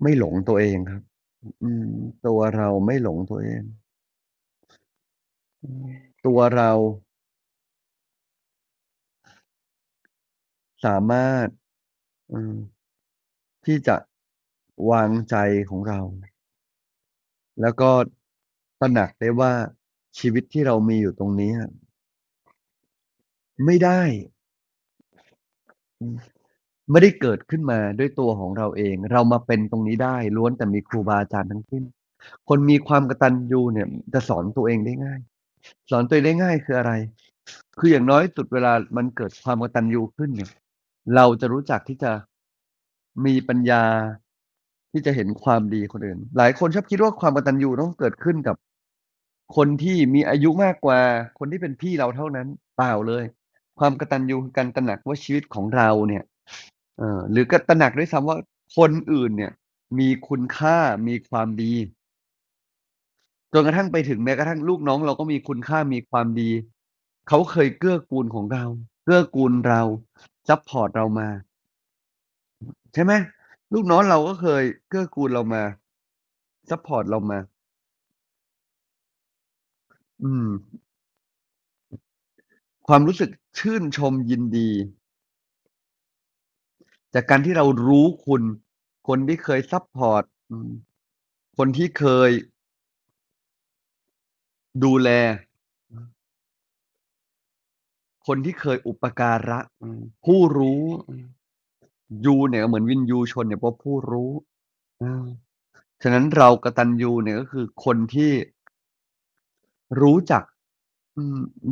[0.01, 1.03] ไม่หลงตัวเองครับ
[1.63, 1.89] อืม
[2.27, 3.61] ตัวเราไม่หลงตัวเอง
[6.25, 6.71] ตัวเรา
[10.85, 11.47] สามารถ
[13.65, 13.95] ที่จะ
[14.89, 15.35] วางใจ
[15.69, 15.99] ของเรา
[17.61, 17.89] แล้วก็
[18.81, 19.51] ตระหนักได้ว่า
[20.19, 21.53] ชีวิตที่เรามีอยู่ตรงนี้
[23.65, 24.01] ไม่ได้
[26.91, 31.83] ไม่ได้เกิดขึ้นมาด้วยตัวของเราเอง เรามาเป็นตรงนี้ได้ล้วนแต่มีครูบาอาจารย์ทั้งสิ้น
[32.49, 35.19] คนมีความกระตัญญูเนี่ย จะสอนตัวเองได้ง่าย
[35.91, 36.93] สอนตัวเองได้ง่ายคืออะไร
[37.79, 40.51] คืออย่างน้อยสุดเวลามันเกิดความกระตัญญูขึ้นเนี่ย
[41.15, 42.11] เราจะรู้จักที่จะ
[43.25, 43.83] มีปัญญา
[44.91, 48.55] ที่จะเห็นความดีคนอื่น หลายคนชอบคิดว่าความกตัญญูต้องเกิดขึ้นกับ
[49.55, 50.99] คนที่มีอายุมากกว่า
[51.39, 53.23] คนที่เป็นพี่เราเท่านั้น เปล่าเลย
[53.79, 56.23] ความกตัญญูคือการตระหนักว่าชีวิตของเราเนี่ย
[56.97, 58.37] เออหรือก็ตระหนักด้วยซ้ำว่า
[58.77, 59.51] คนอื่นเนี่ย
[59.99, 60.77] มีคุณค่า
[61.07, 61.73] มีความดี
[63.53, 66.49] จนกระทั่งไปถึงแม้กระทั่งลูกน้องเราก็มีคุณค่ามีความดี
[67.27, 68.63] เขาเคยเกื้อกูลของเรา
[69.03, 69.81] เกื้อกูลเรา
[70.47, 71.29] support เรามา
[72.93, 73.13] ใช่ไหม
[73.73, 75.63] ลูกน้องเราก็เคยเกื้อกูลเรามา
[76.69, 77.39] support เรามา
[80.23, 80.47] อืม
[82.87, 83.29] ความรู้สึก
[83.59, 84.69] ชื่นชมยินดี
[87.13, 88.41] จากการที่เรารู้คุณ
[89.07, 90.69] คนที่เคย support อืม
[91.57, 92.31] คนที่เคย
[94.83, 95.09] ดูแล
[98.27, 99.59] คนที่เคยอุปการะ
[100.25, 100.83] ผู้รู้
[102.25, 104.31] ยูเนี่ยก็เหมือนวินยูชนเนี่ยเพราะผู้รู้
[105.01, 105.25] อา
[106.01, 108.31] ฉะนั้นเรากตัญญูเนี่ยก็คือคนที่
[110.01, 110.43] รู้จัก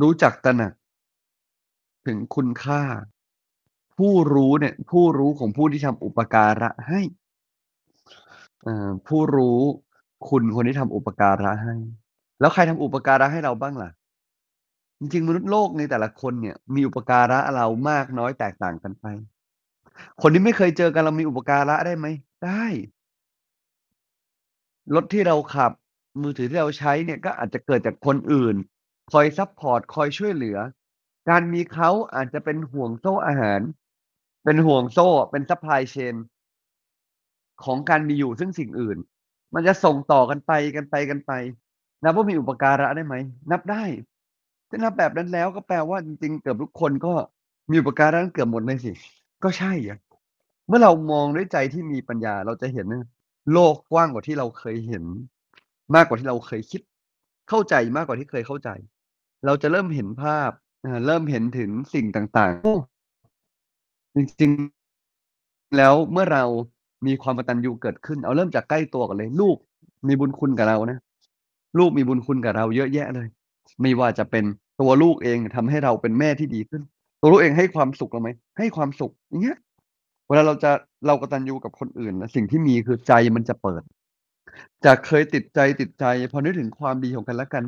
[0.01, 0.73] รู้จักตระหนัก
[2.05, 2.81] ถึงคุณค่า
[3.97, 7.01] ผู้รู้เนี่ย ผู้รู้ของผู้ที่ทำอุปการะให้
[8.65, 8.67] อ
[9.07, 9.59] ผู้รู้
[10.29, 11.75] คุณคนที่ทำอุปการะให้
[12.39, 13.89] แล้วใครทำอุปการะให้เราบ้างล่ะ
[14.99, 19.05] จริงๆมนุษย์โลกในแต่ละคนเนี่ย มีอุปการะเรามากน้อยแตกต่างกันไป
[20.21, 22.07] คนที่ไม่เคยเจอกันเรามีอุปการะได้ไหม
[22.45, 22.65] ได้
[24.95, 25.71] รถที่เราขับ
[26.21, 28.55] มือถือที่เราใช้เนี่ยก็อาจจะเกิดจากคนอื่น
[29.11, 30.57] คอยซัปพอร์ต คอยช่วยเหลือ
[31.29, 33.59] การมีเขาอาจจะเป็นห่วงโซ่อาหาร
[34.43, 36.15] เป็นห่วงโซ่ เป็น supply chain
[37.63, 38.97] ของการมีอยู่ซึ่งสิ่งอื่น
[39.53, 41.31] มันจะส่งต่อกันไปกันไปกันไป
[42.03, 43.15] นับว่ามีอุปการะได้ไหม
[43.51, 43.83] นับได้
[44.69, 47.13] ถ้านับแบบนั้นแล้วก็แปลว่าจริงๆ เกือบทุกคนก็
[47.69, 48.91] มีอุปการะกันเกือบหมดเลยสิ
[49.43, 49.99] ก็ใช่อะ
[50.67, 52.87] เมื่อเรามองด้วยใจที่มีปัญญาเราจะเห็น
[53.51, 55.03] โลกกว้างกว่าที่เราเคยเห็น
[55.95, 56.81] มากกว่าที่เราเคยคิด
[57.49, 58.69] เข้าใจมากกว่าที่เคยเข้าใจ
[59.45, 60.51] เราจะเริ่มเห็นภาพ
[61.05, 66.43] เริ่มเห็นถึงสิ่งต่างๆ จริงๆ แล้วเมื่อเรา
[67.07, 69.57] มีความกตัญญูเกิดขึ้น เอาเริ่มจากใกล้ตัวก่อนเลย ลูก
[70.07, 70.97] มีบุญคุณกับเรานะ
[71.77, 73.27] ลูกมีบุญคุณกับเราเยอะแยะเลย
[73.81, 74.45] ไม่ว่าจะเป็น
[74.81, 76.81] ตัวลูกเองทำให้เราเป็นแม่ที่ดีขึ้น
[77.21, 79.57] ตัวลูกเองให้ความสุขเราไหมให้ความสุขอย่างเงี้ย
[80.27, 80.71] เวลาเราจะ
[81.07, 83.81] เรากตัญญูกับคนอื่นนะสิ่งที่มีคือใจมันจะเปิด
[84.85, 87.63] จากเคยติดใจๆพอนึกถึงความดีของกันและกัน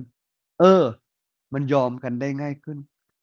[0.59, 0.83] เออ
[1.53, 2.77] มันยอมกันได้ง่ายขึ้น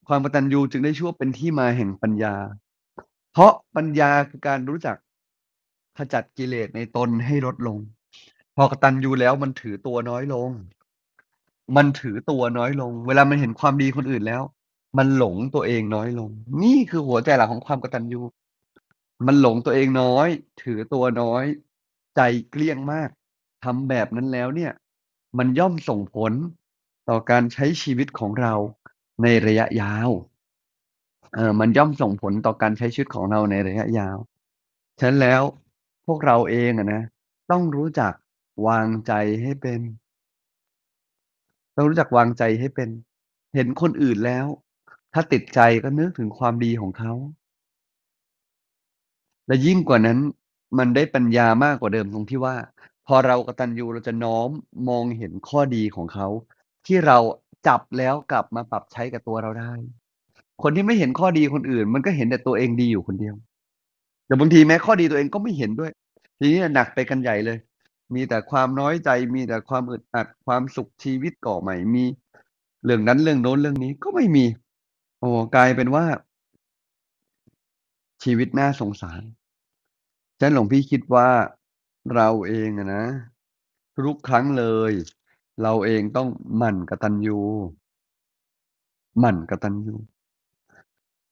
[0.09, 2.35] ความกตัญญูจึงได้ชื่อว่าเป็นที่มาแห่งปัญญา
[3.33, 4.97] เพราะปัญญาคือการรู้จัก
[5.99, 7.79] ขจัดกิเลสในตนให้ลดลง
[8.57, 10.51] พอกตัญญูแล้วมันถือตัวน้อยลง
[11.77, 14.43] มันถือตัวน้อยลง เวลามันเห็นความดีคนอื่นแล้ว
[14.97, 16.31] มันหลงตัวเองน้อยลง
[16.63, 18.21] นี่คือหัวใจหลักของความกตัญญู
[19.27, 20.29] มันหลงตัวเองน้อย
[20.63, 21.45] ถือตัวน้อย
[22.17, 22.21] ใจ
[22.51, 23.09] เกลี้ยงมาก
[23.65, 24.73] ทำแบบนั้นแล้วเนี่ย
[25.39, 26.33] มันย่อมส่งผล
[27.09, 28.55] ต่อการใช้ชีวิตของเรา
[29.23, 30.11] ในระยะยาว
[31.35, 34.17] เอ่อมันย่อมส่งผลต่อการใช้ชีวิตของเราในระยะยาว
[35.01, 35.43] ฉะนั้นแล้ว
[36.07, 37.03] พวกเราเองอะนะ
[37.51, 38.13] ต้องรู้จัก
[38.67, 39.81] วางใจให้เป็น
[41.77, 42.89] ต้องรู้จักวางใจให้เป็น
[43.55, 44.47] เห็นคนอื่นแล้ว
[45.13, 47.13] ถ้าติดใจก็นึกถึงความดีของเขา
[49.47, 50.19] และยิ่งกว่านั้น
[50.79, 52.57] มันได้ปัญญามากกว่าเดิมตรงที่ว่า
[53.07, 54.49] พอเรากตัญญูเราจะน้อม
[54.89, 56.29] มองเห็นข้อดีของเขา
[56.87, 57.19] ที่เรา
[57.67, 59.73] จับแล้วกลับมาปรับใช้กับตัวเราได้
[60.63, 63.35] คนที่ไม่เห็นข้อดีคนอื่น มันก็เห็นแต่ตัวเองดีอยู่คนเดียว
[64.27, 65.91] แต่บางทีแม้ข้อดีตัวเองก็ไม่เห็นด้วย
[66.39, 67.59] ทีนี้หนักไปกันใหญ่เลย
[68.15, 72.05] มีแต่ความน้อยใจ มีแต่ความอึดอัดความสุขชีวิตก็ไม่มี
[72.85, 74.45] เรื่องนั้นเรื่องโน้นเรื่องนี้ก็ไม่มี
[75.21, 76.05] โอ้ กลายเป็นว่า
[78.23, 81.29] ชีวิตน่าสงสาร ฉะนั้นหลวงพี่คิดว่า
[82.15, 83.05] เราเองอะนะ
[84.07, 84.93] ทุกครั้งเลย
[85.63, 87.41] เราเองต้องหมั่นกตัญญู
[89.19, 89.95] หมั่นกตัญญู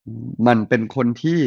[0.05, 1.40] อืมหมั่นเป็นคนที่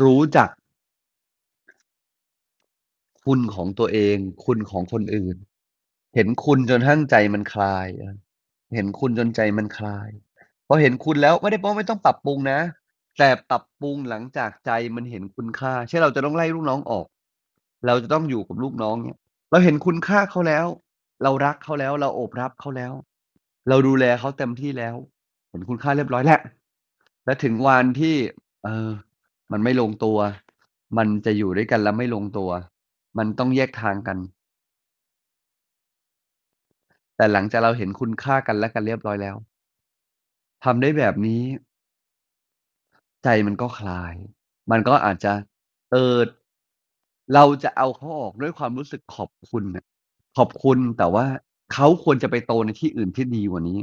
[0.00, 0.48] รู้จัก
[3.24, 5.36] คุณของตัวเอง คุณของคนอื่น
[6.14, 7.86] เห็นคุณจนทั่งใจมันคลาย
[8.74, 10.08] เห็นคุณจนใจมันคลาย
[10.66, 12.60] พอเห็นคุณแล้วไม่ได้แปลว่าไม่ต้องปรับปรุงนะ
[13.18, 17.06] แต่ปรับปรุงหลังจากใจมันเห็นคุณค่า เช่นเราจะต้องไล่ลูกน้องออก
[17.86, 19.18] เราจะต้องอยู่กับลูกน้องเนี่ย
[19.50, 20.66] เราเห็นคุณค่าเขาแล้ว
[21.22, 22.92] เรารักเขาแล้ว เราโอบรับเขาแล้ว
[23.68, 24.94] เราดูแลเขาเต็มที่แล้ว
[25.50, 26.40] เห็นคุณค่าเรียบร้อยแล้ว
[27.24, 28.14] แล้วถึงวันที่
[28.64, 28.90] เออ
[29.52, 30.18] มันไม่ลงตัว
[30.98, 32.50] มันจะอยู่ด้วยกันแล้วไม่ลงตัว
[33.18, 34.18] มันต้องแยกทางกัน
[37.16, 39.36] แต่หลังจากเราเห็นคุณค่ากันและกันเรียบร้อยแล้ว
[40.64, 41.42] ทำได้แบบนี้
[43.24, 44.14] ใจมันก็คลาย
[44.70, 45.32] มันก็อาจจะ
[45.90, 46.16] เอ่อ
[47.34, 49.84] เราจะเอาเขาออกด้วยความรู้สึกขอบคุณนะ
[50.36, 51.26] ขอบคุณแต่ว่า
[51.72, 53.78] เขาควรจะไปโตในที่อื่นที่ดีกว่านี้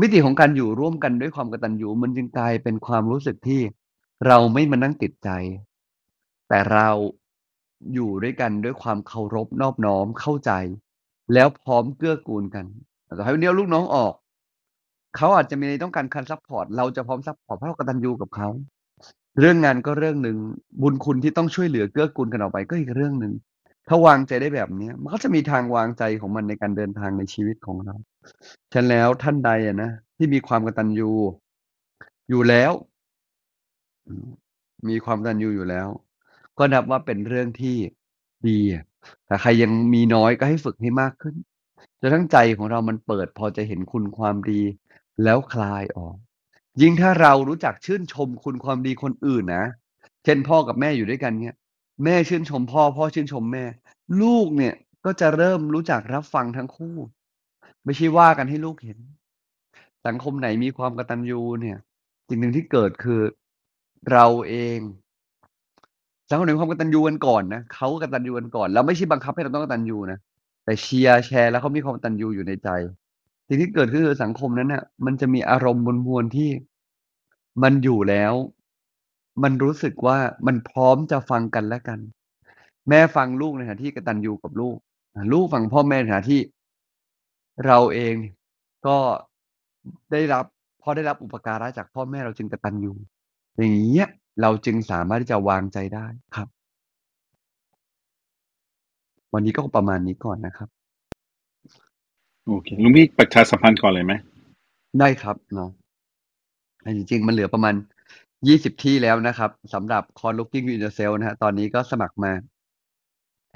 [0.00, 3.60] มิติของการอยู่ร่วมกันด้วยความกตัญญูมันจึงกลายเป็นความรู้สึกที่
[4.26, 5.30] เราไม่มานั่งติดใจ
[6.48, 6.88] แต่เรา
[7.94, 10.50] อยู่ด้วยกันด้วยความเคารพนอบน้อมเข้าใจ
[11.32, 12.64] แล้วพร้อมเกื้อกูลกัน
[13.18, 14.12] ต่ให้วันนี้เอาลูกน้องออก
[15.16, 18.48] เขาอาจจะมีต้องการการซัปพอร์ต เราจะพร้อมซัปพอร์ตเพราะเรากตัญญูกับเขา
[19.40, 20.36] เรื่องงานก็เรื่องหนึ่ง
[20.82, 23.32] บุญคุณที่ต้องช่วยเหลือเกื้อกูลกันออกไปก็อีกเรื่องหนึ่ง
[23.88, 27.94] ถ้าวางใจได้แบบเนี้ยมันก็จะมีทางวางใจของมันในการเดินทางในชีวิตของเรา
[28.72, 31.10] ฉะนั้นแล้วท่านใดอะนะที่มีความกตัญญู
[32.30, 32.72] อยู่แล้ว
[34.88, 35.88] มีความกตัญญูอยู่แล้ว
[36.58, 37.76] ก็นับว่าเป็นเรื่องที่
[38.48, 38.84] ดีอะ
[39.26, 41.34] แต่ใครยังมีน้อยก็ให้ฝึกให้มากขึ้น
[42.00, 44.62] จนทั้งใจของเรามันเปิดพอจะเห็นคุณความดี
[45.24, 46.16] แล้วคลายออก
[46.80, 49.66] ยิ่งถ้าเรารู้จักชื่นชมคุณความดีคนอื่นนะ
[50.24, 51.56] เช่นพ่อกับแม่อยู่ด้วยกันเนี่ย
[52.04, 53.64] แม่ชื่นชมพ่อ พ่อชื่นชมแม่
[54.22, 56.96] ลูกเนี่ยก็จะเริ่มรู้จักรับฟังทั้งคู่
[57.84, 58.98] ไม่ใช่ว่ากันให้ลูกเห็น
[60.06, 61.78] สังคมไหนมีความกตัญญูเนี่ย
[62.28, 63.20] สิ่งหนึ่งที่เกิดคือ
[64.12, 64.78] เราเอง
[66.28, 70.18] สังคมหนมีความกตัญญูกันก่อนนะเขากตัญญูกันก่อนแล้วไม่ใช่บังคับให้เราต้องกตัญญูนะ
[70.64, 72.68] แต่เชียร์แชร์แล้วเขามีความกตัญญูอยู่ในใจ
[73.48, 76.50] สิ่งที่เกิดขึ้นคือสังคมนั้นน่ะ มันจะมีอารมณ์มวลที่
[77.62, 78.32] มันอยู่แล้ว
[79.42, 81.98] มันรู้สึกว่ามันพร้อมจะฟังกันและกัน
[82.88, 84.76] แม่ฟังลูกในฐานะที่กตัญญูกับลูก
[85.32, 86.40] ลูกฟังพ่อแม่ในฐานะที่
[87.66, 88.14] เราเอง
[88.86, 88.96] ก็
[90.12, 90.44] ได้รับ
[90.82, 92.92] พอได้รับอุปการะจากพ่อแม่เราจึงกตัญญู
[93.56, 94.08] อย่างเงี้ย
[94.42, 96.48] เราจึงสามารถที่จะวางใจได้ครับ
[99.34, 100.68] วันนี้ก็ประมาณนี้ก่อนนะครับ
[102.46, 104.14] โอเคหลวงพี่ประชาสัมพันธ์ก่อนเลยไหม?
[105.00, 105.70] ได้ครับเนาะ
[106.82, 107.74] แต่จริงๆ มันเหลือประมาณ
[108.28, 112.32] 20ที่แล้วนะครับสำหรับคอร์ส Looking Within Yourself นะครับตอนนี้ก็สมัครมา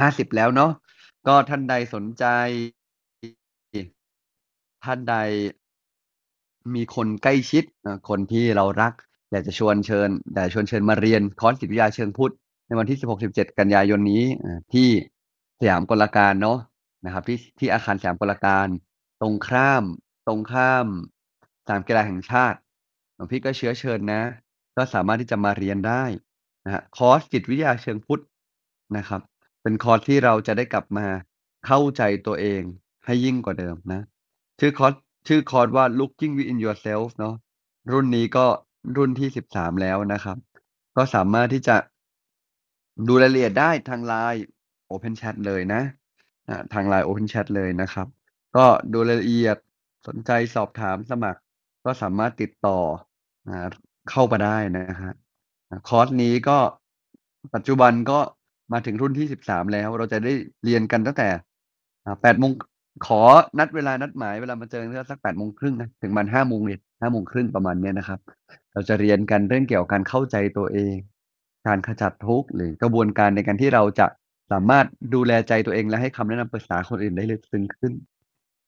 [0.01, 0.73] 50แล้วเนาะ
[1.27, 2.25] ก็ท่านใดสนใจ
[4.85, 5.17] ท่านใด
[6.75, 8.93] มีคนใกล้ชิดอ่าคนที่เรารัก
[9.31, 12.33] อยากจะชวนเชิญอยากจะชวนเชิญมาเรียนคอร์สจิตวิทยาเชิงพุทธ
[12.67, 14.25] ในวันที่ 16-17 กันยายนนี้
[14.73, 14.89] ที่
[15.61, 16.59] สยามกลการเนาะ
[17.05, 18.69] นะครับ ที่ที่อาคารสยามกลการ
[19.21, 19.85] ตรงข้าม
[20.27, 20.87] ตรงข้าม
[21.69, 22.59] สนามกีฬาแห่งชาติ
[23.15, 24.23] หลวงพี่ก็เชื้อเชิญนะ
[24.77, 26.05] ก็สามารถที่จะมาเรียนได้
[26.65, 28.23] นะครับคอร์สจิตวิทยาเชิงพุทธ
[28.97, 29.21] นะครับ
[29.63, 31.07] เป็นคอร์สที่เราจะได้กลับมา
[31.67, 32.63] เข้าใจตัวเอง
[33.05, 34.03] ให้ยิ่งกว่าเดิมนะ
[34.61, 34.95] ชื่อคอร์ส
[35.29, 37.35] ชื่อคอร์สว่า Looking Within Yourself เนาะ
[37.93, 38.47] รุ่นนี้ก็
[38.97, 40.37] รุ่นที่ 13 แล้วนะครับ
[40.97, 41.77] ก็สามารถที่จะ
[43.09, 44.41] ดูรายละเอียดได้ทาง LINE
[44.91, 45.83] Open Chat เลยนะ
[46.75, 48.07] ทาง LINE Open Chat เลยนะครับ
[48.57, 49.57] ก็ดูรายละเอียด
[50.07, 51.41] สนใจสอบถามสมัคร
[51.85, 52.79] ก็สามารถติดต่อ
[54.11, 55.15] เข้ามาได้นะครับ
[55.89, 56.59] คอร์สนี้ก็
[57.55, 58.19] ปัจจุบันก็
[58.73, 60.33] มาถึงรุ่นที่ 13 แล้ว เราจะได้
[60.65, 61.29] เรียนกันตั้งแต่
[62.05, 62.53] อ่า8โมง
[63.07, 63.21] ขอ
[63.59, 68.21] นัดเวลานัดหมายเวลามาเจอกันก็สัก8โมงครึ่งนะถึงประมาณ5โมงเย็น5โมงครึ่งประมาณเนี้ยนะครับ
[68.79, 70.97] เราจะเรียนกันเรื่องเกี่ยวกับการเข้าใจตัวเอง
[71.67, 74.07] การขจัดทุกข์หรือกระบวนการในการที่เราจะ
[74.53, 77.93] สามารถดูแลใจตัวเองและให้คำแนะนำปรึกษาคนอื่นได้ลึกซึ้งขึ้น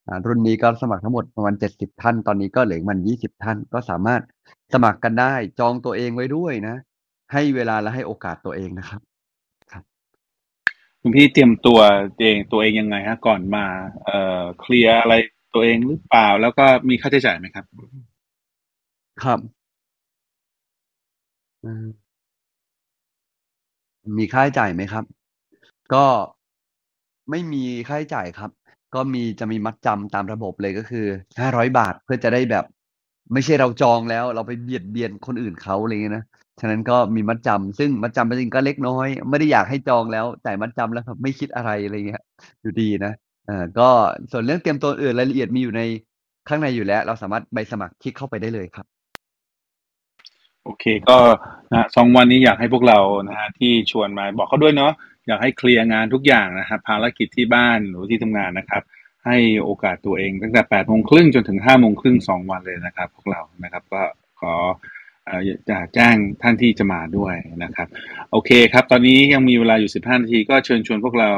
[0.07, 4.23] อ่ารุ่นนี้ก็สมัครทั้งหมดประมาณ70ท่าน ตอนนี้ก็เหลืออีกประมาณ20ท่าน ก็สามารถ
[4.75, 6.77] สมัครกันได้ จองตัวเองไว้ด้วยนะ
[7.33, 9.01] ให้เวลาและให้โอกาสตัวเองนะครับ
[9.73, 9.85] ครับ
[10.99, 11.79] หลวงพี่เตรียมตัว
[12.21, 13.19] เองตัวเองยังไงครับ?
[13.27, 13.67] ก่อนมา
[14.05, 15.15] เอ่อเคลียร์อะไร
[15.55, 16.29] ตัวเองหรือเปล่า?
[16.43, 17.65] แล้วก็มีค่าใช้จ่ายไหมครับ?
[19.25, 19.41] ครับ
[21.63, 22.11] อืม
[24.17, 25.05] มีค่าใช้จ่ายไหมครับ?
[25.95, 26.05] ก็
[27.31, 28.51] ไม่มีค่าใช้จ่ายครับ
[28.95, 31.07] ก็มี จะมีมัดจำตามระบบเลย ก็คือ
[31.41, 32.65] 500บาทเพื่อจะได้แบบ
[33.33, 36.25] ไม่ใช่เราจองแล้ว เราไปเบียดเบียนคนอื่นเขา อะไรงี้นะ
[36.61, 42.23] ฉะนั้นก็มีมัดจำ ซึ่งมัดจำจริง ๆ ก็เล็กน้อย ไม่ได้อยากให้จองแล้ว จ่ายมัดจำแล้วแบบไม่คิดอะไร อะไรเงี้ย
[42.63, 43.13] อยู่ดีนะ
[43.47, 43.89] เอ่อ ก็
[44.33, 45.83] ส่วนเรื่องเตรียมตัวอื่น รายละเอียดมีอยู่ใน
[46.49, 49.00] ข้างในอยู่แล้ว เราสามารถใบสมัคร คลิกเข้าไปได้เลยครับ
[50.65, 51.19] โอเคก็
[51.71, 54.93] นะครับ2วันนี้อยากให้พวกเรานะครับที่ชวนมาบอกเขาด้วยเนาะ
[55.27, 58.83] อยากให้เคลียร์งานทุกอย่างนะครับภารกิจที่บ้านหรือที่ทำงานนะครับ
[59.27, 64.03] ให้โอกาสตัวเองตั้งแต่8:30จนถึง5:30 2วันเลยนะครับ พวกเรานะครับก็
[64.41, 64.55] ขอ
[65.69, 67.89] จะแจ้งท่านที่จะมาด้วยนะครับ
[68.31, 71.33] โอเคครับ ตอนนี้ยังมีเวลาอยู่ 15 นาที ก็เชิญชวนพวกเรา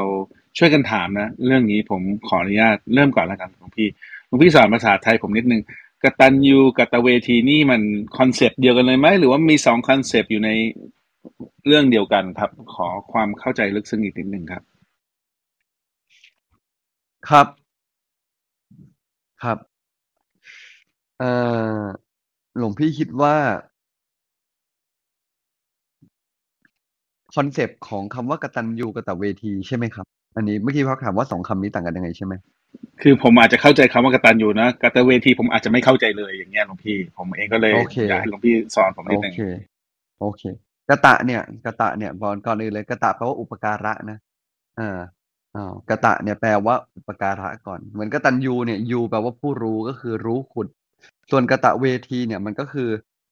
[0.58, 3.88] ช่วยกันถามนะ เรื่องนี้ผมขออนุญาตเริ่มก่อนแล้วกันหลวงพี่
[4.26, 5.62] หลวงพี่สอนภาษาไทยผมนิดนึง
[6.04, 7.82] กตัญญูกตเวทีนี่มัน
[8.18, 9.06] concept เดียวกันเลยไหม?
[9.18, 10.50] หรือว่ามี2 concept อยู่ใน
[11.66, 12.50] เรื่องเดียวกันครับ?
[12.74, 14.62] ขอความเข้าใจลึกซึ้งอีกนิดหนึ่งครับ
[17.30, 17.46] ครับ
[19.42, 19.58] ครับ
[21.18, 21.30] เอ่
[21.82, 21.84] อ
[22.58, 23.36] หลวงพี่คิดว่า
[27.34, 30.06] คอนเซปต์ของคำว่ากตัญญูกตเวทีใช่ไหมครับ?
[30.36, 32.34] อันนี้เมื่อกี้เขาถามว่า2คำนี้ต่างกันยังไงใช่ไหม?
[33.02, 39.42] คือผมอาจจะเข้าใจคำว่ากตัญญูนะกตเวทีผมอาจจะไม่เข้าใจเลยอย่างเงี้ยหลวงพี่ ผมเองก็เลยโอเคอยากให้หลวงพี่สอนผมนิดโอหนึ่งเค
[40.20, 40.42] โอเค
[40.88, 44.18] กตะเนี่ยกตะเนี่ยก่อนก่อนอื่นเลยกตะแปลว่าอุปการะนะ
[44.76, 44.98] เออ
[45.56, 50.66] อ้าวกตะเนี่ยแปลว่าอุปการะก่อน เหมือนกตัญญูเนี่ยยูแปลว่าผู้รู้ก็คือรู้คุณ
[51.30, 52.88] ส่วนกตะเวทีเนี่ยมันก็คือ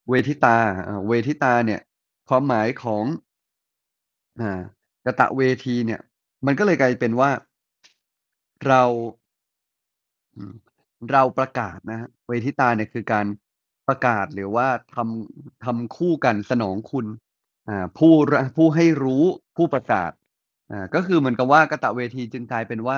[0.09, 1.81] เวทิตาอ่าเวทิตาเนี่ย
[2.29, 3.05] ความหมายของ
[4.41, 4.61] อ่า
[5.07, 6.01] กตะเวทีเนี่ย
[6.47, 7.31] มันก็เลยกลายเป็นว่า
[8.67, 8.83] เรา
[11.13, 13.27] เราประกาศนะฮะเวทิตาเนี่ยคือการ
[13.89, 17.07] ประกาศหรือว่าทำทำคู่กันสนองคุณ
[17.69, 18.13] อ่าผู้
[18.57, 19.25] ผู้ให้รู้
[19.57, 20.11] ผู้ประกาศ
[20.71, 22.97] อ่าก็คือเหมือนกับว่ากะตะเวทีจึงกลายเป็นว่า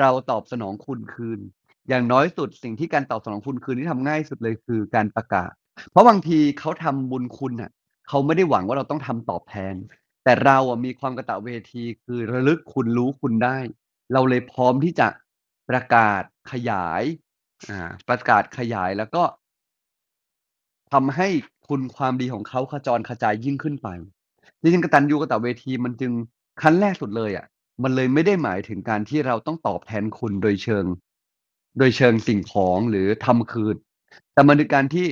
[0.00, 1.40] เราตอบสนองคุณคืน
[1.88, 5.52] อย่างน้อยสุดสิ่งที่การตอบสนองคุณคืนที่ทำง่ายสุดเลยคือการประกาศ
[5.90, 7.70] เพราะบางทีเขาทำบุญคุณอะ
[8.08, 9.74] เขาไม่ได้หวังว่าเราต้องทำตอบแทน
[10.26, 13.58] แต่เราอะมีความกระตะเวทีคือระลึกคุณรู้คุณได้
[14.12, 15.08] เราเลยพร้อมที่จะ
[15.70, 17.02] ประกาศขยาย
[17.70, 19.22] อ่าประกาศขยายแล้วก็
[20.92, 21.28] ทำให้
[21.68, 23.88] คุณความดีของเขาขจรกระจายยิ่งขึ้นไป
[24.60, 26.12] จริงๆกตัญญูกตเวทีมันจึง
[26.62, 27.46] ขั้นแรกสุดเลยอะ
[27.82, 30.86] มันเลยไม่ได้หมายถึงการที่เราต้องตอบแทนคุณโดยเชิง
[31.78, 33.76] โดยเชิงสิ่งของหรือทำคืน
[34.32, 35.06] แต่มันคือการที่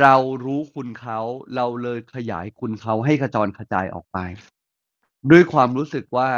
[0.00, 1.18] เรารู้คุณเขา
[1.56, 4.18] เราเลยขยายคุณเขาให้ขจรกระจายออกไป
[5.30, 6.28] ด้วยความรู้สึกว่า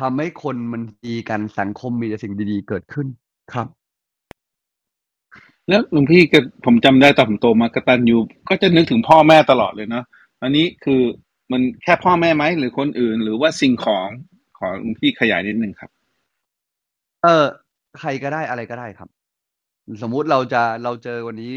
[0.00, 3.06] ทำให้คนมันดีกันสังคมมีแต่สิ่งดีๆเกิดขึ้น
[3.52, 3.66] ครับ
[5.68, 8.16] แล้วหลวงพี่ก็ผมจำได้ตอนผมโตมากตัญญู
[8.48, 10.04] ก็จะนึกถึงพ่อแม่ตลอดเลยเนาะ
[10.42, 11.00] อันนี้คือ
[11.52, 14.08] มันแค่พ่อแม่ไหมหรือคนอื่น หรือว่าสิ่งของ
[14.58, 15.90] ขอหลวงพี่ขยายนิดนึงครับ
[17.22, 17.46] เออ
[18.00, 19.08] ใครก็ได้อะไรก็ได้ครับ
[20.02, 21.54] สมมุติเราจะเราเจอวันนี้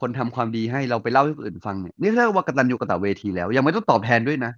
[0.00, 4.52] คนทำความดีให้เราไปเล่าให้คนอื่นฟังเนี่ยนี่เรียกว่ากตัญญูกตเวทีแล้ว ยังไม่ต้องตอบแทนด้วยนะ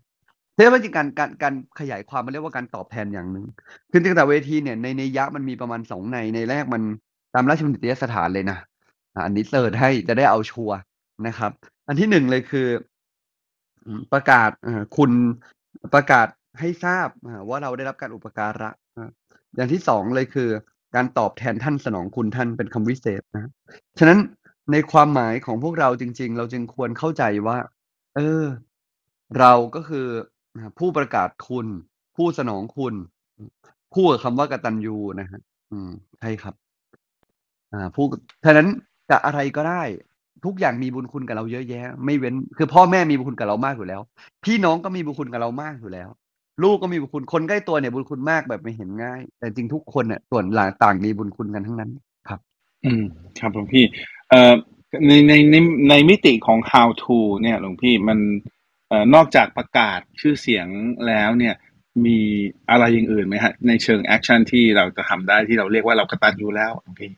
[0.57, 3.47] เรียกว่าจริงการการการขยายความมันเรียกว่าการตอบแทนอย่างหนึ่ง
[3.91, 6.83] คือจริงกตเวทีเนี่ยในในยะมันมีประมาณสองในในแรกมัน
[7.35, 8.59] ตามราชบัณฑิตยสถานเลยนะ
[9.25, 10.79] อันนี้เสิร์ชให้จะได้เอาชัวร์
[11.27, 11.53] นะครับ
[11.89, 12.69] อันที่หนึ่งเลยคือ
[14.13, 14.51] ประกาศ
[14.97, 15.11] คุณ
[15.95, 16.27] ประกาศ
[16.59, 17.09] ให้ทราบ
[17.49, 19.11] ว่าเราได้รับการอุปการะอ่า
[19.57, 20.49] อย่างที่สองเลยคือ
[20.95, 23.51] การตอบแทนท่านสนองคุณท่านเป็นคำวิเศษนะ
[23.99, 24.19] ฉะนั้น
[24.73, 27.59] ในความหมายของพวกเราจริง ๆ เราจึงควรเข้าใจว่า
[28.17, 28.45] เออ
[29.39, 30.07] เราก็คือ
[30.79, 31.67] ผู้ประกาศคุณ
[32.17, 32.95] ผู้สนองคุณ
[33.95, 35.41] คู่กับคำว่ากตัญญูนะฮะ
[35.73, 36.55] อืมใช่ครับ
[37.73, 38.05] อ่า ผู้
[38.45, 38.69] ฉะนั้น
[39.11, 39.83] จะอะไรก็ได้
[40.45, 44.01] ทุกอย่างมีบุญคุณกับเราเยอะแยะ ไม่เว้น คือพ่อแม่มีบุญคุณกับเรามากอยู่แล้ว
[44.45, 46.09] พี่น้องก็มีบุญคุณกับเรามากอยู่แล้ว
[46.63, 51.91] ลูกก็มีบุญคุณคนใกล้ตัวเนี่ยบุญคุณมากแบบไม่เห็นง่าย แต่จริงทุกคนเนี่ยส่วนหลางต่างมีบุญคุณกันทั้งนั้น
[52.29, 52.41] ครับ
[52.85, 53.05] อืม
[53.41, 53.85] ครับหลวงพี่
[54.31, 54.55] เอ่อ
[55.07, 55.57] ในในใน
[55.91, 58.19] ในมิติของ how to เนี่ยหลวงพี่มัน
[58.89, 60.67] เอ่อนอกจากประกาศชื่อเสียง
[61.07, 61.55] แล้วเนี่ย
[62.07, 62.19] มี
[62.71, 67.11] อะไรอย่างอื่นไหมฮะ ในเชิง action ที่เราจะทำได้ที่เราเรียกว่าเรากระตัญญูแล้วหลวงพี่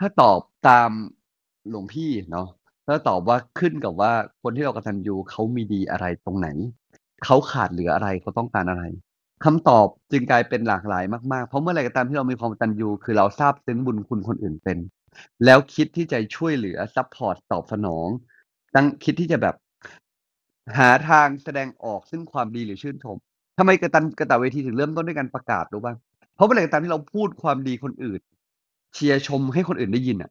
[0.00, 0.90] ถ้าตอบตาม
[1.70, 2.48] หลวงพี่เนาะ
[2.86, 6.48] ถ้าตอบว่าขึ้นกับว่าคนที่เรากระตัญญูเขามีดีอะไรตรงไหน
[7.24, 8.84] เขาขาดเหลืออะไรเขาต้องการอะไร
[9.44, 14.78] คำตอบจึงกลายเป็นหลากหลายมากๆ เพราะเมื่อไรก็ตามที่เรามีความกตัญญูคือเราซาบซึ้งบุญคุณคนอื่นเป็น
[15.44, 18.08] แล้วคิดที่จะช่วยเหลือ support ตอบสนอง
[18.74, 19.54] ตั้งคิดที่จะแบบ
[20.78, 23.16] หาทางแสดงออกซึ่งความดีหรือชื่นชม
[23.58, 25.94] ทำไมกระตันกระตะเวทีถึงเริ่มต้นด้วยการประกาศรู้ป่ะ
[26.34, 28.20] เพราะเมื่อไหร่ก็ตามที่เราพูดความดีคนอื่น
[28.94, 30.30] เชียร์ชมให้คนอื่นได้ยินอะ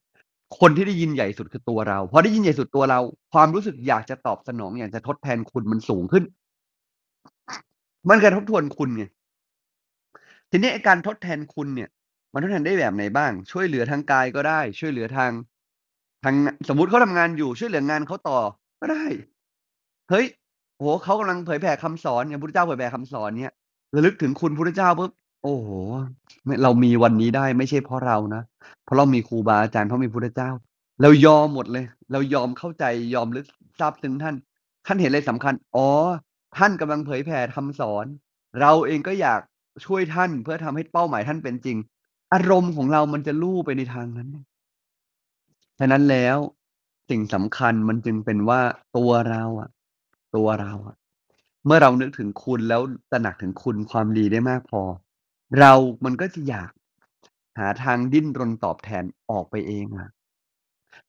[0.60, 3.00] คนที่ได้ยินใหญ่สุดคือตัวเราพอได้ยินใหญ่สุดตัวเรา
[3.34, 6.24] ความรู้สึกอยากจะตอบสนองอยากจะทดแทนคุณมันสูงขึ้น
[8.08, 9.04] มันการทบทวนคุณไง
[10.52, 11.90] ทีนี้การทดแทนคุณเนี่ย
[12.36, 15.32] มันทดแทนได้แบบไหนบ้าง ช่วยเหลือทางกายก็ได้ ช่วยเหลือทาง
[16.24, 16.36] ทาง
[16.70, 18.40] สมมติเขาทำงานอยู่ช่วยเหลืองานเขาต่อ
[18.82, 19.06] ก็ได้
[20.10, 20.26] เฮ้ย
[20.78, 23.54] โหเขากำลังเผยแผ่คำสอนอย่างพุทธเจ้าเผยแผ่คำสอนเนี่ย
[23.96, 25.12] ระลึกถึงคุณพุทธเจ้าปุ๊บ
[25.44, 25.70] โอ้โห
[26.64, 28.42] เรามีวันนี้ได้ไม่ใช่เพราะเรานะ
[28.86, 30.50] เพราะเรามีครูบาอาจารย์เพราะมีพุทธเจ้า
[31.02, 33.46] เรายอมหมดเลย เรายอมเข้าใจยอมลึก
[33.80, 34.36] ทราบซึ้งท่าน
[34.86, 35.88] ท่านเห็นอะไรสำคัญ อ๋อ
[36.58, 38.06] ท่านกำลังเผยแผ่ทำสอน
[38.62, 39.42] เราเองก็อยาก
[39.86, 41.78] ช่วยท่านเพื่อทำให้เป้าหมายท่านเป็นจริง
[42.34, 44.30] อารมณ์ของเรามันจะลู่ไปในทางนั้น
[45.80, 46.38] ฉะนั้นแล้ว
[47.10, 48.62] สิ่งสำคัญมันจึงเป็นว่า
[48.98, 49.70] ตัวเราอะ
[50.36, 50.96] ตัวเราอะ
[51.66, 54.82] เมื่อเรานึกถึงคุณแล้วตระหนักถึงคุณความดีได้มากพอ
[55.60, 55.74] เรา
[56.06, 56.72] มันก็จะอยาก
[57.60, 60.10] หาทางดิ้นรนตอบแทนออกไปเองอะ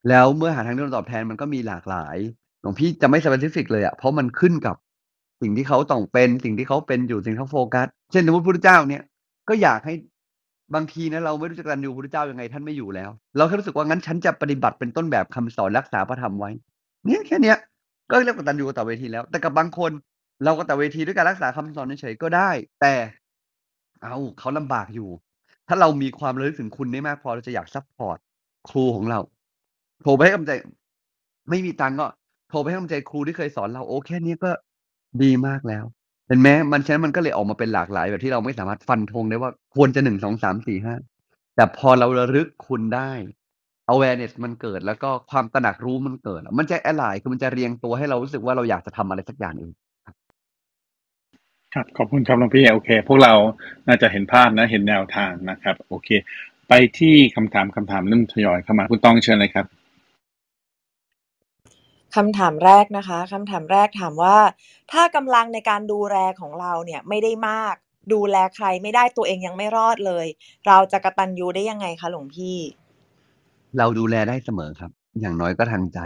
[0.08, 2.16] แล้วเมื่อหาทางดิ้นรนตอบแทนมันก็มีหลากหลาย
[2.60, 4.76] หลวงพี่จะไม่สเปซิฟิกเลยอะเพราะมันขึ้นกับ
[5.42, 9.02] สิ่งที่เขาต้องเป็น สิ่งที่เขาเป็นอยู่สิ่งที่เขาโฟกัส เช่นสมมติพระพุทธเจ้าเนี่ย
[9.48, 9.94] ก็อยากให้
[10.74, 16.50] บางทีนะเราไม่รู้จะกตัญญูพระเจ้ายังไงท่านไม่อยู่แล้ว เราแค่รู้สึกว่างั้นฉันจะปฏิบัติเป็นต้นแบบคำสอนรักษาพระธรรมไว้
[17.06, 17.56] เนี่ยแค่เนี้ย
[18.10, 19.90] ก็เรียกกตัญญูกตเวทีแล้ว แต่กับบางคน
[20.44, 22.50] เรากตเวทีด้วยการรักษาคำสอนเฉยๆก็ได้
[22.80, 22.94] แต่
[24.02, 25.08] เอ้าเขาลำบากอยู่
[25.68, 28.18] ถ้าเรามีความระลึกถึงคุณได้มากพอเราจะอยาก support
[28.68, 29.20] ครูของเรา
[30.02, 30.52] โทรไปให้กำลังใจ
[31.50, 32.06] ไม่มีตังก็
[32.50, 34.50] โทรไปให้กำลังใจครูที่เคยสอนเราโอ้แค่นี้ก็
[35.22, 35.84] ดีมากแล้ว
[36.26, 43.10] เห็นไหมมันฉะนั้นมันก็เลยออกมาเป็นหลากหลายแบบที่เราไม่สามารถฟันธงได้ว่าควรจะ1 2 3 4 5แต่พอเราระลึกคุณได้
[43.92, 49.72] awareness มันเกิดแล้วก็ความตระหนักรู้มันเกิด มันจะ align คือมันจะเรียงตัวให้เรารู้สึกว่าเราอยากจะทำอะไรสักอย่างเอง
[50.04, 50.16] ครับ
[51.74, 53.34] ครับขอบคุณครับหลวงพี่โอเค พวกเรา
[53.88, 56.08] น่าจะเห็นภาพนะเห็นแนวทางนะครับ โอเค
[56.68, 59.66] ไปที่คำถามคำถามเริ่มทยอยเข้ามาคุณต้องเชิญเลยครับ
[62.14, 64.36] คำถามแรกนะคะคำถามแรกถามว่า
[64.92, 67.74] ถ้ากำลังในการดูแลของเราเนี่ยไม่ได้มาก
[68.12, 70.26] ดูแลใครไม่ได้ตัวเองยังไม่รอดเลย
[70.66, 72.56] เราจะกระตัญญูได้ยังไงคะหลวงพี่?
[73.78, 74.90] เราดูแลได้เสมอครับ
[75.20, 75.98] อย่างน้อยก็ทางใจ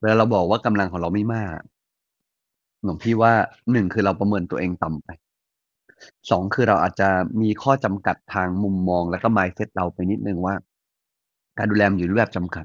[0.00, 1.58] เวลาเราบอกว่ากำลังของเราไม่มาก
[2.82, 3.32] หลวงพี่ว่า
[3.70, 5.08] 1คือเราประเมินตัวเองต่ำไป
[5.80, 7.08] 2คือเราอาจจะ
[7.42, 10.54] มีข้อจำกัดทางมุมมอง แล้วก็ mindset เราไปนิดนึงว่า
[11.58, 12.64] การดูแลอยู่ในรูปแบบจำกัด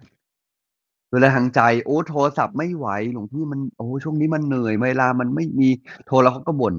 [1.16, 5.70] ดูแลทางใจ โอ้โทรศัพท์ไม่ไหวหลวงพี่มันโอ้ช่วงนี้มันเหนื่อยเวลามันไม่มี
[6.05, 6.76] โทรแล้วเขาก็บ่น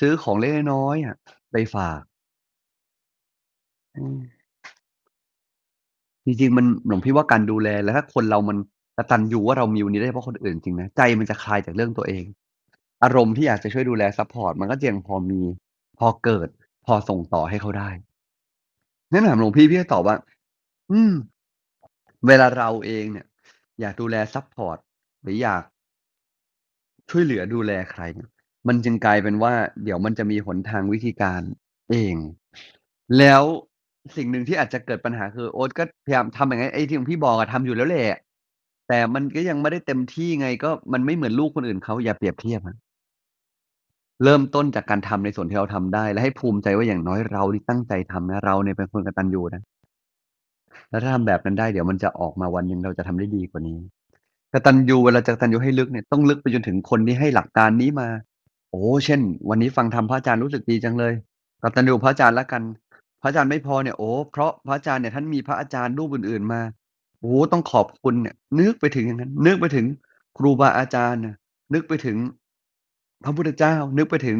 [0.00, 1.16] ซื้อของเล็กน้อยๆอะ
[1.52, 2.00] ไปฝาก
[6.24, 8.56] จริงๆมันหลวงพี่ว่าการดูแลแล้วถ้าคนเรามัน
[8.96, 12.24] กตัญญูว่าเรามีวันนี้ได้เพราะคนอื่นจริงนะใจมันจะคลายจากเรื่องตัวเอง
[13.02, 15.40] อารมณ์ที่อยากจะช่วยดูแลซัปพอร์ตมันก็จะยังพอมี
[15.98, 16.48] พอเกิด
[16.86, 17.90] พอส่งต่อให้เขาได้
[19.10, 20.16] งั้นถามหลวงพี่พี่จะตอบว่า
[20.92, 21.12] อืม
[22.26, 23.26] เวลาเราเองเนี่ย
[23.80, 24.78] อยากดูแลซัปพอร์ต
[25.22, 25.62] หรืออยาก
[27.10, 28.02] ช่วยเหลือดูแลใคร
[28.68, 29.52] มันจึงกลายเป็นว่า
[29.84, 31.40] เดี๋ยวมันจะมีหนทางวิธีการ
[31.90, 32.16] เอง
[33.18, 33.42] แล้ว
[34.16, 38.16] สิ่งหนึ่งที่อาจจะเกิดปัญหาคือโอ๊ตก็พยายามทำอย่างงั้ไอ้ที่หลวงพี่บอกอะทำอยู่แล้วแหละ
[38.88, 42.76] แต่มันก็ยังไม่ได้เต็มที่ไงก็มันไม่เหมือนลูกคนอื่นเขาอย่าเปรียบเทียบครับ
[44.24, 49.62] เริ่มต้นจากการทำในส่วนที่เราทำได้ และให้ภูมิใจว่าอย่างน้อยเรานี่ตั้งใจทำนะ เราเนี่ยเป็นคนกตัญญูนะ
[50.90, 53.78] แล้วถ้าทำแบบนั้นได้เดี๋ยวมันจะออกมาวันหนึ่งเราจะทำได้ดีกว่านี้
[54.52, 58.08] กตัญญูเวลาจะกตัญญูให้ลึกเนี่ยต้องลึกไปจนถึงคนที่ให้หลักการนี้มา
[58.70, 61.12] โอ้ เช่น วันนี้ฟังธรรมพระอาจารย์รู้สึกดีจังเลย
[61.62, 62.62] กตัญญูพระอาจารย์แล้วกัน
[63.22, 66.60] พระอาจารย์ไม่พอเนี่ยโอ้เพราะพระอาจารย์เนี่ยท่านมีพระอาจารย์รูปอื่น ๆมา
[67.20, 69.86] โอ้ต้องขอบคุณเนี่ย นึกไปถึงอย่างนั้น นึกไปถึง
[70.38, 71.20] ครูบาอาจารย์
[71.74, 72.16] นึกไปถึง
[73.24, 74.38] พระพุทธเจ้า นึกไปถึง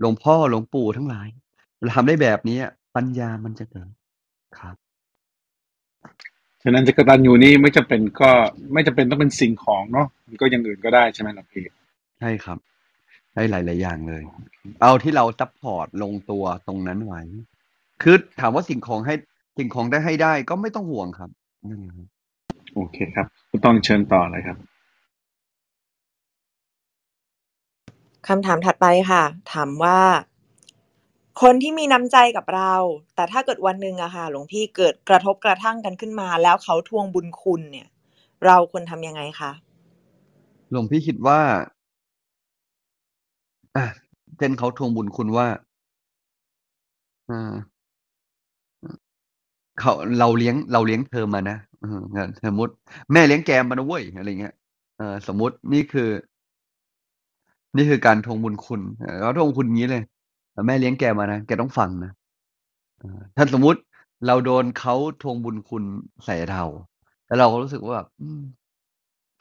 [0.00, 1.28] หลวงพ่อหลวงปู่ทั้งหลาย
[1.80, 2.58] เราทำได้แบบนี้
[2.96, 3.90] ปัญญามันจะเกิด
[4.58, 4.76] ครับ
[6.62, 8.30] ฉะนั้นจะกตัญญูนี่ไม่จำเป็นก็
[8.72, 11.64] ไม่จำเป็นต้องเป็นสิ่งของเนาะมันก็อย่างอื่นก็ได้ใช่ไหมหลวงพี่?
[12.20, 12.58] ใช่ครับ
[13.34, 14.22] ได้หลาย ๆ อย่างเลย
[14.80, 17.20] เอาที่เราซัปพอร์ตลงตัวตรงนั้นไว้
[18.02, 19.14] คือถามว่าสิ่งของให้
[19.58, 21.30] สิ่งของได้ให้ได้ก็ไม่ต้องห่วงครับ
[21.68, 22.06] นั่นแหละครับ
[22.74, 24.58] โอเคครับคุณต้องเชิญต่อเลยครับ
[28.28, 29.22] คำถามถัดไปค่ะ
[29.52, 29.98] ถามว่า
[31.40, 32.74] คนที่มีน้ำใจกับเรา
[33.14, 37.88] แต่ถ้าเกิดวันหนึ่งอะค่ะ หลวงพี่เกิดกระทบกระทั่งกันขึ้นมา แล้วเขาทวงบุญคุณเนี่ย
[38.46, 39.52] เราควรทำยังไงคะ?
[40.70, 41.40] หลวงพี่คิดว่า
[43.76, 43.86] อะ
[44.38, 45.46] เช่นเขาทวงบุญคุณว่า
[47.26, 47.32] เอ
[49.80, 52.72] เขาเราเลี้ยงเราเลี้ยงเธอมานะเอองสมมติ
[53.12, 54.54] แม่เลี้ยงแกมานะเว้ยอะไรเงี้ย
[54.98, 56.08] เออสมมตินี่คือ
[57.76, 60.02] นี่คือการทวงบุญคุณเออเขาทวงคุณงี้เลย
[60.66, 62.12] แม่เลี้ยงแกมานะแกต้องฟังนะ
[63.36, 63.80] ถ้าสมมุติ
[64.26, 65.84] เราโดนเขาทวงบุญคุณ
[66.24, 66.62] ใส่เรา
[67.26, 68.42] แล้วเราก็รู้สึกว่าแบบอืม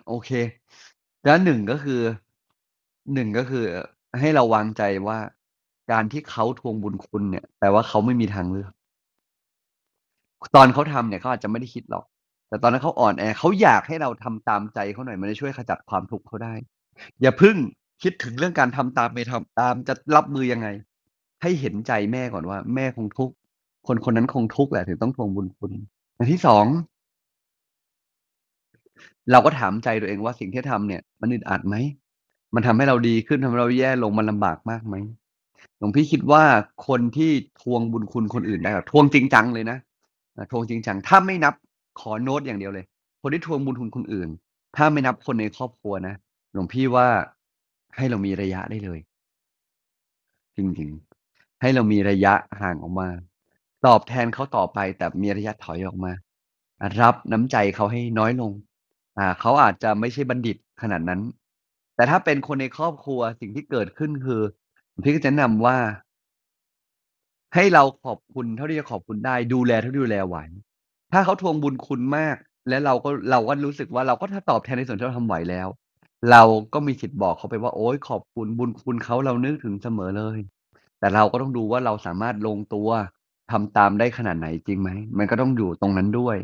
[0.07, 0.29] โอเค
[1.25, 2.01] แล้ว1ก็คือ
[3.13, 3.63] 1ก็คือ
[4.19, 5.19] ให้เราวางใจว่า
[5.91, 8.71] การที่เขาทวงบุญคุณเนี่ยแปลว่าเขาไม่มีทางเลือก
[10.55, 12.05] ตอนเขาทำเนี่ยเขาอาจจะไม่ได้คิดหรอก
[12.49, 16.53] แต่ตอนนั้นเขาอ่อนแอเขาอยากให้เราทำตามใจเขาหน่อยมันจะช่วยขจัดความทุกข์เขาได้
[17.21, 17.55] อย่าพึ่ง
[18.03, 20.67] คิดถึงเรื่องการทำตามไม่ทำตามจะรับมือยังไง
[21.41, 23.33] ให้เห็นใจแม่ก่อนว่า แม่คงทุกข์
[23.87, 25.71] คนคนนั้นคงทุกข์แหละถึงต้องทวงบุญคุณ
[26.15, 26.65] อย่างที่2
[29.31, 31.75] เราก็ถามใจตัวเองว่าสิ่งที่ทำเนี่ย มันอึดอัดไหม?
[32.55, 34.95] มันทำให้เราดีขึ้นทำให้เราแย่ลงมันลำบากมากไหม?
[35.77, 36.43] หลวงพี่คิดว่า
[36.87, 37.31] คนที่
[37.61, 39.77] ทวงบุญคุณคนอื่นได้แบบทวงจริงจังเลยนะ
[40.51, 41.53] ทวงจริงจังถ้าไม่นับ
[41.99, 42.85] ขอโน้ตอย่างเดียวเลย
[43.21, 44.29] คนที่ทวงบุญคุณคนอื่น
[44.75, 46.13] ถ้าไม่นับคนในครอบครัวนะ
[46.53, 47.07] หลวงพี่ว่า
[47.97, 48.99] ให้เรามีระยะได้เลย
[50.57, 51.10] จริงๆ
[51.61, 53.09] ให้เรามีระยะห่างออกมา
[53.85, 56.11] ตอบแทนเขาต่อไปแต่มีระยะถอยออกมา
[57.01, 58.51] รับน้ำใจเขาให้น้อยลง
[59.17, 61.21] อ่าเขาอาจจะไม่ใช่บัณฑิตขนาดนั้น
[61.95, 64.41] แต่ถ้าเป็นคนในครอบครัวสิ่งที่เกิดขึ้นคือ
[65.03, 65.77] พี่ก็จะแนะนำว่า
[67.55, 70.37] ให้เราขอบคุณเท่าที่จะขอบคุณได้ดูแลเท่าที่ดูแลไหว
[71.13, 72.35] ถ้าเขาทวงบุญคุณมาก
[72.69, 75.67] แล้วเราก็เราก็รู้สึกว่าเราก็ถ้าตอบแทนในส่วนที่เราทำไหวแล้ว
[76.31, 76.43] เรา
[76.73, 80.39] ก็มีสิทธิ์บอกเขาไปว่าโอ๊ยขอบคุณบุญคุณเขาเรานึกถึงเสมอเลย
[81.01, 82.89] แต่เราก็ต้องดูว่าเราสามารถลงตัว
[83.51, 84.89] ทำตามได้ขนาดไหนจริงไหม?
[85.17, 86.37] มันก็ต้องอยู่ตรงนั้นด้วย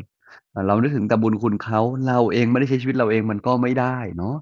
[0.66, 4.34] เรานึกถึงแต่บุญคุณเขาเราเองไม่ได้ใช้ชีวิตเราเองมันก็ไม่ได้เนาะ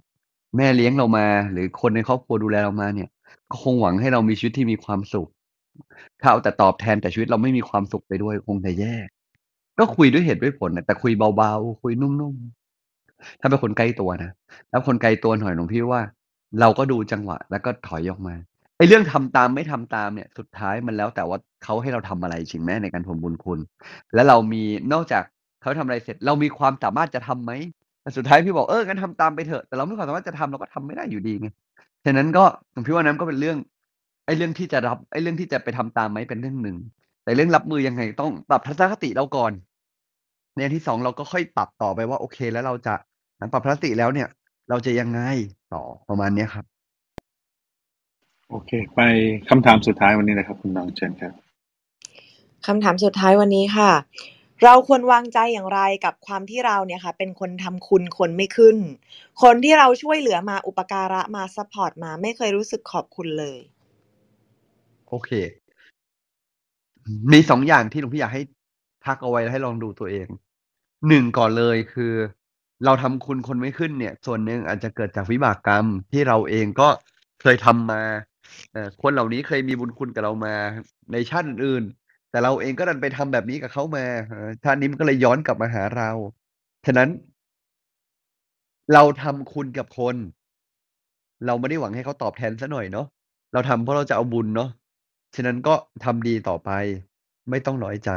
[0.56, 3.08] แม่เลี้ยงเรามา หรือคนในครอบครัวดูแลเรามาเนี่ย
[3.50, 5.28] ก็คงหวังให้เรามีชีวิตที่มีความสุข
[6.20, 8.96] ถ้าเอาแต่ตอบแทนแต่ชีวิตเราไม่มีความสุขไปด้วยคงจะแย่
[9.78, 14.30] ก็คุยด้วยเหตุด้วยผลนะแต่คุยเบาๆ คุยนุ่มๆ ถ้าเป็นคนใกล้ตัวนะ
[14.70, 16.00] แล้วคนไกลตัวหน่อยหลวงพี่ว่า
[16.60, 18.34] เราก็ดูจังหวะ แล้วก็ถอยออกมา
[18.76, 23.58] ไอ้เรื่องทำตามไม่ทำตามเนี่ย สุดท้ายมันแล้วแต่ว่าเขาให้เราทำอะไรจริงไหมในการทวงบุญคุณ
[24.14, 24.62] แล้วเรามี
[24.92, 25.22] นอกจาก
[25.62, 27.52] เขาทำอะไรเสร็จ เรามีความสามารถจะทำไหม
[28.02, 31.48] แต่สุดท้ายพี่บอกเอองั้นทำตามไปเถอะ แต่เราไม่ความสามารถจะทำเราก็ทำไม่ได้อยู่ดีไง
[32.04, 33.58] ฉะนั้นก็ผมคิดว่านั้นก็เป็นเรื่อง
[34.26, 36.76] ไอ้เรื่องที่จะรับไอ้เรื่องที่จะไปทำตามไหมเป็นเรื่องหนึ่ง
[37.24, 39.52] แต่เรื่องรับมือยังไงต้องปรับทัศนคติเราก่อน
[40.54, 42.94] ในอันที่2เราก็ค่อยปรับต่อไปว่าโอเคแล้วเราจะ
[43.38, 44.28] หลังปรับทัศนคติแล้วเนี่ย
[44.68, 45.20] เราจะยังไง
[45.74, 46.66] ต่อประมาณเนี้ยครับ
[48.50, 49.00] โอเค ไป
[49.48, 51.32] คำถามสุดท้ายวันนี้เลยครับ คุณน้องเชิญครับ
[52.66, 53.90] คำถามสุดท้ายวันนี้ค่ะ
[54.64, 58.76] เราควรวางใจอย่างไรกับความที่เราเนี่ยค่ะ เป็นคนทำคุณคนไม่ขึ้น
[59.42, 63.58] คนที่เราช่วยเหลือมาอุปการะมาซัปพอร์ตมาไม่เคยรู้สึกขอบคุณเลย
[65.08, 65.30] โอเค
[67.32, 68.42] มี2อย่างที่หลวงพี่อยากให้
[69.06, 70.26] พักเอาไว้แล้วให้ลองดูตัวเอง
[70.82, 72.12] 1ก่อนเลยคือ
[72.84, 76.88] เราทำคุณคนไม่ขึ้นเนี่ย ส่วนหนึ่งอาจจะเกิดจากวิบากกรรมที่เราเองก็
[77.40, 78.02] เคยทำมา
[78.35, 78.35] เอ่อ
[79.02, 80.54] คนเหล่านี้เคยมีบุญคุณกับเรามา
[81.12, 81.84] ในชาติอื่น
[82.30, 84.04] แต่เราเองก็ดันไปทำแบบนี้กับเขามา
[84.64, 86.10] ชาตินี้มันก็เลยย้อนกลับมาหาเรา
[86.86, 87.08] ฉะนั้น
[88.92, 90.16] เราทำคุณกับคน
[91.46, 93.06] เราไม่ได้หวังให้เขาตอบแทนเสียหน่อยเนาะ
[93.52, 94.70] เราทำเพราะเราจะเอาบุญเนาะ
[95.34, 95.74] ฉะนั้นก็
[96.04, 96.70] ทำดีต่อไป
[97.50, 98.10] ไม่ต้องน้อยใจ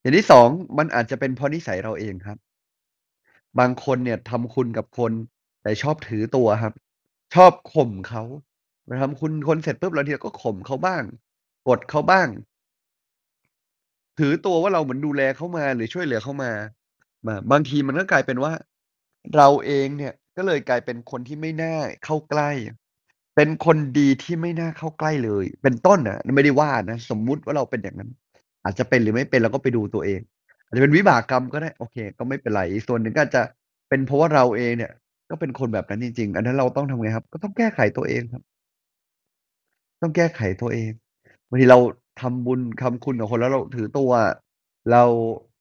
[0.00, 2.38] อย่างที่2มันอาจจะเป็นเพราะนิสัยเราเองครับ
[3.58, 5.12] บางคนเนี่ยทำคุณกับคน
[5.62, 6.74] แต่ชอบถือตัวครับ
[7.34, 8.22] ชอบข่มเขา
[8.92, 11.02] เราทำคุณคนเสร็จปุ๊บบาทีเราก็ข่มเขาบ้าง
[11.68, 12.28] กดเขาบ้าง
[14.18, 16.52] ถือตัวว่าเราเหมือนดูแลเขามาหรือช่วยเหลือเขามา
[17.26, 18.52] มาบางทีมันก็กลายเป็นว่า
[19.36, 21.74] เราเองเนี่ยก็เลยกลายเป็นคนที่ไม่น่า
[22.04, 22.50] เข้าใกล้
[23.36, 28.10] เป็นคนดีที่ไม่น่าเข้าใกล้เลย เป็นต้นน่ะไม่ได้ว่านะสมมุติว่าเราเป็นอย่างนั้น
[28.64, 30.20] อาจจะเป็นหรือไม่เป็นเราก็ไปดูตัวเอง
[30.66, 33.42] อาจจะเป็นวิบากกรรมก็ได้โอเค ก็ไม่เป็นไรส่วนหนึ่งก็จจะ
[33.88, 34.92] เป็นเพราะว่าเราเองเนี่ย
[35.30, 38.42] ก็เป็นคนแบบนั้นจริง ๆ อันนั้นเราต้องทำไงครับ ก็ต้องแก้ไขตัวเองครับ
[40.02, 40.90] ต้องแก้ไขตัวเอง
[41.48, 41.78] บางทีเรา
[42.20, 44.10] ทำบุญทำคุณกับคนแล้วเราถือตัว
[44.90, 45.04] เรา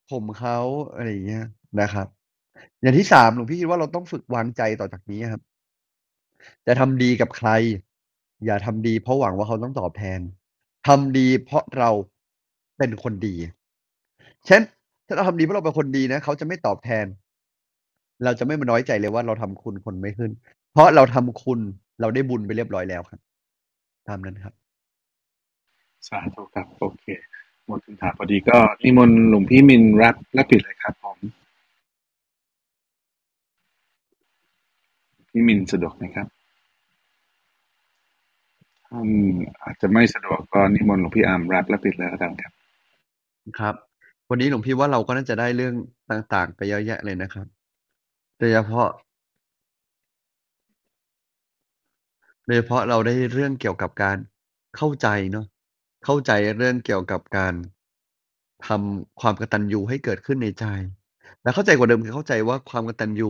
[0.10, 0.58] ข่มเขา
[0.94, 1.46] อะไรอย่างเงี้ย
[1.82, 2.08] นะครับ
[2.82, 5.42] อย่างที่3หลวงพี่คิดว่าเราต้องฝึกวางใจต่อจากนี้ครับ
[6.68, 7.50] จะทำดีกับใคร
[8.46, 10.20] อย่าทำดี เพราะหวังว่าเขาต้องตอบแทน
[10.88, 11.90] ทำดี เพราะเรา
[12.78, 13.36] เป็นคนดี
[14.48, 14.66] ฉะนั้น
[15.08, 17.06] ถ้าเราทำดีเพราะเราเป็นคนดีนะเขาจะไม่ตอบแทน
[18.24, 20.32] เราจะไม่มาน้อยใจเลยว่าเราทำคุณคนไม่ขึ้น
[20.74, 21.60] เพราะเราทำคุณ
[22.02, 24.54] เราได้บุญไปเรียบร้อยแล้วครับามนั้นครับ
[26.08, 27.06] สาธุครับ โอเค
[27.68, 31.18] หมดคำถามพอดีก็นิมนต์หลวงพี่มินรับรับผิดเลยครับผม
[35.30, 36.28] พี่มินสะดวกไหมครับ?
[38.88, 39.08] ท่าน
[39.64, 42.52] อาจจะไม่สะดวกก็นิมนต์หลวงพี่อาร์มรับรับผิดเลยแล้วกันครับ
[43.60, 43.76] ครับ
[44.30, 45.74] วันนี้หลวงพี่ว่าเราก็น่าจะได้เรื่อง
[46.12, 47.48] ต่างๆ ไปเยอะแยะเลยนะครับ
[48.38, 48.90] โดยเฉพาะ
[52.46, 54.18] โดยเฉพาะเราได้เรื่องเกี่ยวกับการ
[54.78, 55.46] เข้าใจเนาะ
[56.06, 57.54] เข้าใจเรื่องเกี่ยวกับการ
[58.68, 60.66] ทำความกตัญญูให้เกิดขึ้นในใจ
[61.44, 63.30] และเข้าใจกว่าเดิมคือเข้าใจว่าความกตัญญู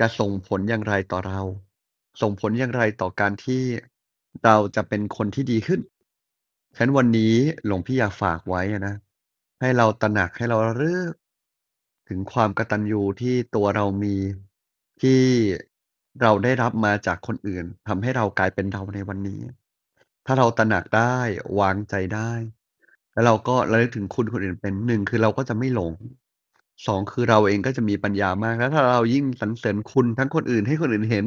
[0.00, 1.40] จะส่งผลอย่างไรต่อเรา
[2.20, 3.62] ส่งผลอย่างไรต่อการที่
[4.44, 5.80] เราจะเป็นคนที่ดีขึ้น
[6.76, 7.34] ฉะนั้นวันนี้
[7.66, 8.94] หลวงพี่อยากฝากไว้นะ
[9.60, 11.12] ให้เราตระหนักให้เราระลึก
[12.08, 14.16] ถึงความกตัญญูที่ตัวเรามี
[15.02, 15.20] ที่
[16.22, 19.40] เราได้รับมาจากคนอื่น ทำให้เรากลายเป็นเราในวันนี้
[20.26, 21.16] ถ้าเราตระหนักได้
[21.60, 22.32] วางใจได้
[23.12, 25.92] แล้วเราก็ระลึกถึงคุณคนอื่นเป็น 1 คือเราก็จะไม่หลง
[26.56, 31.24] 2 คือเราเองก็จะมีปัญญามาก แล้วถ้าเรายิ่งสรรเสริญคุณทั้งคนอื่นให้คนอื่นเห็น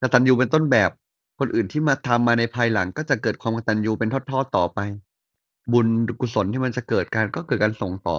[0.00, 0.90] กตัญญูเป็นต้นแบบ
[1.38, 4.80] คนอื่นที่มาทำมาในภายหลัง ก็จะเกิดความกตัญญูเป็นทอด ๆ ต่อไป
[5.72, 5.86] บุญ
[6.20, 8.18] กุศลที่มันจะเกิดการก็เกิดการส่งต่อ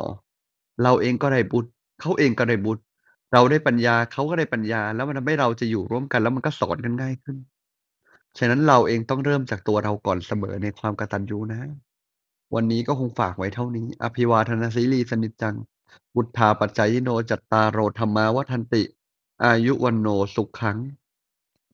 [0.84, 1.66] เราเองก็ได้บุญ
[2.02, 2.78] เขาเองก็ได้บุญ
[3.34, 7.38] เราได้ปัญญาเขาก็ได้ปัญญา แล้วมันทำให้เราจะอยู่ร่วมกัน แล้วมันก็สอนกันง่ายขึ้น
[8.38, 11.62] ฉะนั้นเราเองต้องเริ่มจากตัวเราก่อนเสมอในความกตัญญูนะ
[12.56, 15.56] วันนี้ก็คงฝากไว้เท่านี้ อภิวาทนาสีลีสนิจจัง
[16.16, 18.84] วุฒาปัจจายโนจัตตารโอธรรมาวัฏันติ
[19.44, 20.78] อายุวันโนสุขขัง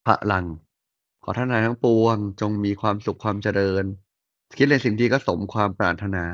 [0.06, 0.46] พลัง
[1.24, 3.84] ขอท่านทั้งหลายทั้งปวง จงมีความสุขความเจริญ
[4.58, 6.26] คิดในสิ่งที่ก็สมความปรารถนา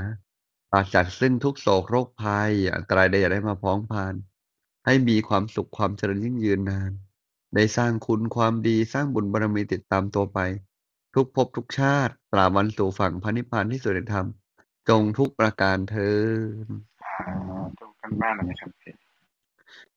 [0.72, 4.14] ปราศจากซึ่งทุกโศกโรคภัย อันตรายใดอย่าได้มาพ้องพาน
[4.86, 6.92] ให้มีความสุขความเจริญยิ่งยืนนาน
[7.56, 10.40] ได้สร้างคุณความดีสร้างบุญบารมีติดตามตัวไป
[11.16, 14.28] ทุกภพทุกชาติตราบวันสู่ฝั่งพระนิพพานที่สุดแห่งธรรม
[14.90, 16.12] จงทุกประการเทอ
[16.66, 16.68] ญ
[17.02, 18.94] สาธุกันบ้านเลยไหมครับพี่?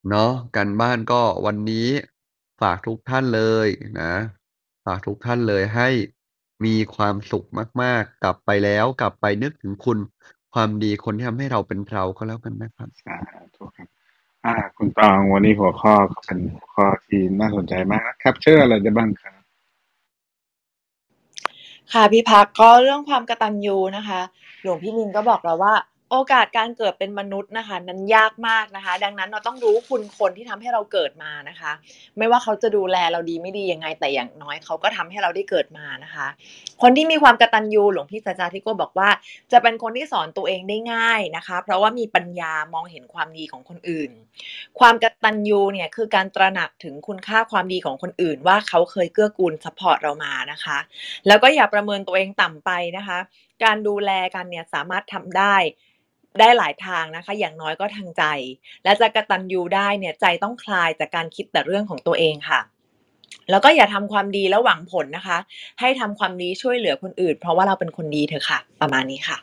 [0.09, 1.89] เนาะการบ้านก็วันนี้
[2.61, 3.68] ฝากทุกท่านเลย
[4.01, 4.12] นะ
[4.84, 5.89] ฝากทุกท่านเลยให้
[6.64, 7.47] มีความสุข
[7.82, 9.99] มาก ๆ กลับไปแล้วกลับไปนึกถึงคุณ
[10.55, 13.16] ความดีคนที่ทำให้เราเป็นเราก็แล้วกันนะครับสา
[13.57, 13.89] ธุครับ
[14.47, 19.35] อ่า คุณตองวันนี้หัวข้อก็เป็นหัวข้อที่น่าสนใจมากนะครับ เชื่ออะไรได้บ้างครับ
[21.93, 24.21] ค่ะพี่พักก็เรื่องความกตัญญูนะคะ
[24.63, 25.75] หลวงพี่ลินก็บอกเราว่า
[26.11, 31.73] โอกาสการเกิดเป็นมนุษย์นะคะ นั้นยากมากนะคะ ดังนั้นเราต้องรู้คุณคนที่ทำให้เราเกิดมานะคะ
[32.19, 36.27] ไม่ว่าเขาจะดูแลเราดีไม่ดียังไง แต่อย่างน้อยเขาก็ทำให้เราได้เกิดมานะคะ
[36.83, 39.09] คนที่มีความกตัญญูหลวงพี่สัจาธิโกบอกว่า
[39.53, 44.11] จะเป็นคนที่สอนตัวเองได้ง่ายนะคะ เพราะว่ามีปัญญามองเห็นความดีของคนอื่น
[44.79, 50.79] ความกตัญญูเนี่ยคือการตระหนักถึงคุณค่าความดีของคนอื่น ว่าเขาเคยเกื้อกูล support เรามานะคะ
[51.27, 53.19] แล้วก็อย่าประเมินตัวเองต่ำไปนะคะ
[53.65, 55.57] การดูแลกันเนี่ยสามารถทำได้
[56.41, 58.25] ได้หลายทางนะคะ อย่างน้อยก็ทางใจ
[58.85, 62.61] และจะกระตัญญูได้เนี่ยใจต้องคลายจากการคิดแต่เรื่องของตัวเองค่ะ
[63.51, 65.39] แล้วก็อย่าทำความดีแล้วหวังผลนะคะ
[65.81, 69.39] ให้ทำความดีช่วยเหลือคนอื่น เพราะว่าเราเป็นคนดีเถอะค่ะ ประมาณนี้ค่ะ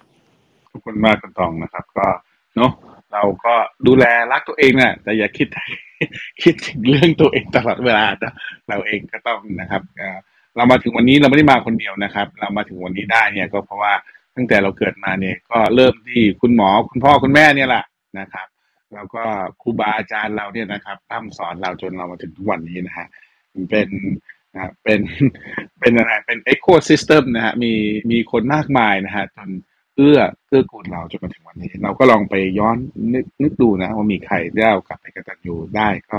[0.70, 2.08] ขอบคุณมากคุณตองนะครับ ก็
[2.56, 2.72] เนาะ
[3.14, 3.54] เราก็
[3.88, 5.48] ดูแลรักตัวเองนะแต่อย่าคิด
[6.44, 8.06] คิดถึงเรื่องตัวเองตลอดเวลา
[8.70, 9.82] เราเองก็ต้องนะครับ
[10.58, 13.94] เรามาถึงวันนี้เราไม่ได้มาคนเดียวนะครับ เรามาถึงวันนี้ได้เนี่ยก็เพราะว่า
[14.36, 17.86] ตั้งแต่เราเกิดมาเนี่ยก็เริ่มที่คุณหมอคุณพ่อคุณแม่เนี่ยแหละ
[18.20, 18.48] นะครับ
[18.94, 19.24] แล้วก็
[19.62, 23.08] ครูบาอาจารย์เราเนี่ยนะครับพร่ำสอนเราจนเรามาถึงทุกวันนี้นะฮะ
[23.70, 23.90] เป็น
[24.54, 25.00] นะเป็น
[25.80, 27.74] เป็นอะไรเป็น ecosystem นะฮะมี
[28.12, 29.50] มีคนมากมายนะฮะจน
[29.96, 32.78] เอื้อเกื้อกูลเราจนมาถึงวันนี้ เราก็ลองไปย้อน
[33.14, 36.18] นึกนึกดูนะ ว่ามีใครได้กลับไปกตัญญูได้ก็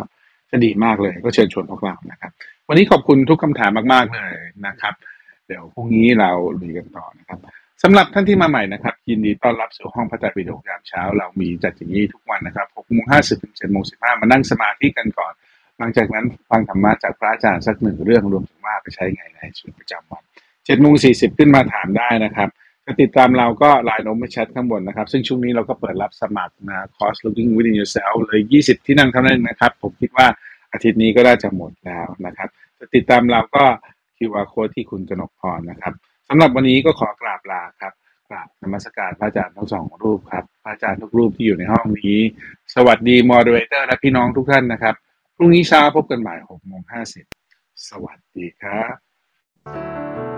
[0.51, 2.33] จะดีมากเลย ก็เชิญชวนพวกเรานะครับ
[2.69, 4.35] วันนี้ขอบคุณทุกคำถามมากๆเลย
[4.67, 4.95] นะครับ
[5.47, 7.39] เดี๋ยวพรุ่งนี้เราลุยกันต่อนะครับ
[7.83, 15.33] สำหรับท่านที่มาใหม่นะครับ ยินดีต้อนรับสู่ห้องพระไตรปิฎกยามเช้า เรามีจัดอย่างนี้ทุกวันนะครับ6โมง50ถึง7โมง15มานั่งสมาธิกันก่อน
[15.79, 22.49] หลังจากนั้นฟังธรรมะจากพระอาจารย์สักหนึ่งเรื่องรวมถึงว่าไปใช้ไงในชีวิตประจำวัน7โมง40ขึ้นมาถามได้นะครับ
[22.85, 30.27] จะติดตามเราก็ไลน์โน้มแชทข้างบนนะครับ ซึ่งช่วงนี้เราก็เปิดรับสมัครนะคอร์ส looking within yourself เลย 20 ที่นั่งเท่านั้นนะครับ ผมคิดว่า
[30.75, 32.49] อาทิตย์นี้ก็น่าจะหมดแล้วนะครับ
[32.79, 33.65] จะติดตามเราก็
[34.19, 35.93] QR code ที่คุณกนกพรนะครับ
[36.29, 37.93] สำหรับวันนี้ก็ขอกราบลาครับ
[38.29, 42.19] กราบนมัสการพระอาจารย์ทั้งสองรูปครับพระอาจารย์ทุกรูปที่อยู่ในห้องนี้
[42.75, 44.95] สวัสดีมอดเรเตอร์และพี่น้องทุกท่านนะครับ
[45.37, 47.03] พรุ่งนี้เช้าพบกันใหม่หกโมงห้า
[47.89, 50.34] สวัสดีครับ